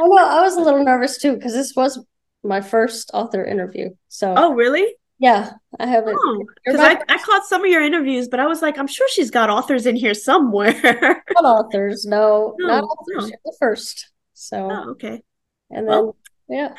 I 0.00 0.06
know 0.06 0.16
I 0.16 0.40
was 0.40 0.56
a 0.56 0.60
little 0.60 0.84
nervous 0.84 1.18
too 1.18 1.34
because 1.34 1.52
this 1.52 1.74
was 1.74 2.04
my 2.42 2.60
first 2.60 3.10
author 3.14 3.44
interview. 3.44 3.90
So 4.08 4.34
Oh 4.36 4.54
really? 4.54 4.94
Yeah, 5.18 5.52
I 5.80 5.86
haven't. 5.86 6.18
Because 6.64 6.78
oh, 6.80 6.84
I, 6.84 7.00
I 7.08 7.18
caught 7.18 7.46
some 7.46 7.64
of 7.64 7.70
your 7.70 7.82
interviews, 7.82 8.28
but 8.28 8.38
I 8.38 8.46
was 8.46 8.60
like, 8.60 8.76
I'm 8.76 8.86
sure 8.86 9.08
she's 9.08 9.30
got 9.30 9.48
authors 9.48 9.86
in 9.86 9.96
here 9.96 10.12
somewhere. 10.12 10.74
not 11.34 11.44
authors, 11.44 12.04
no, 12.04 12.54
no 12.58 12.66
not 12.66 12.84
authors. 12.84 13.30
No. 13.30 13.36
The 13.44 13.56
first. 13.58 14.10
So 14.34 14.70
oh, 14.70 14.90
okay. 14.90 15.22
And 15.70 15.86
then 15.88 15.94
well, 15.94 16.16
yeah. 16.48 16.74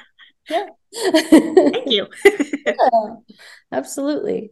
Yeah. 0.50 0.67
Thank 0.93 1.89
you. 1.91 2.08
yeah, 2.65 3.15
absolutely. 3.71 4.52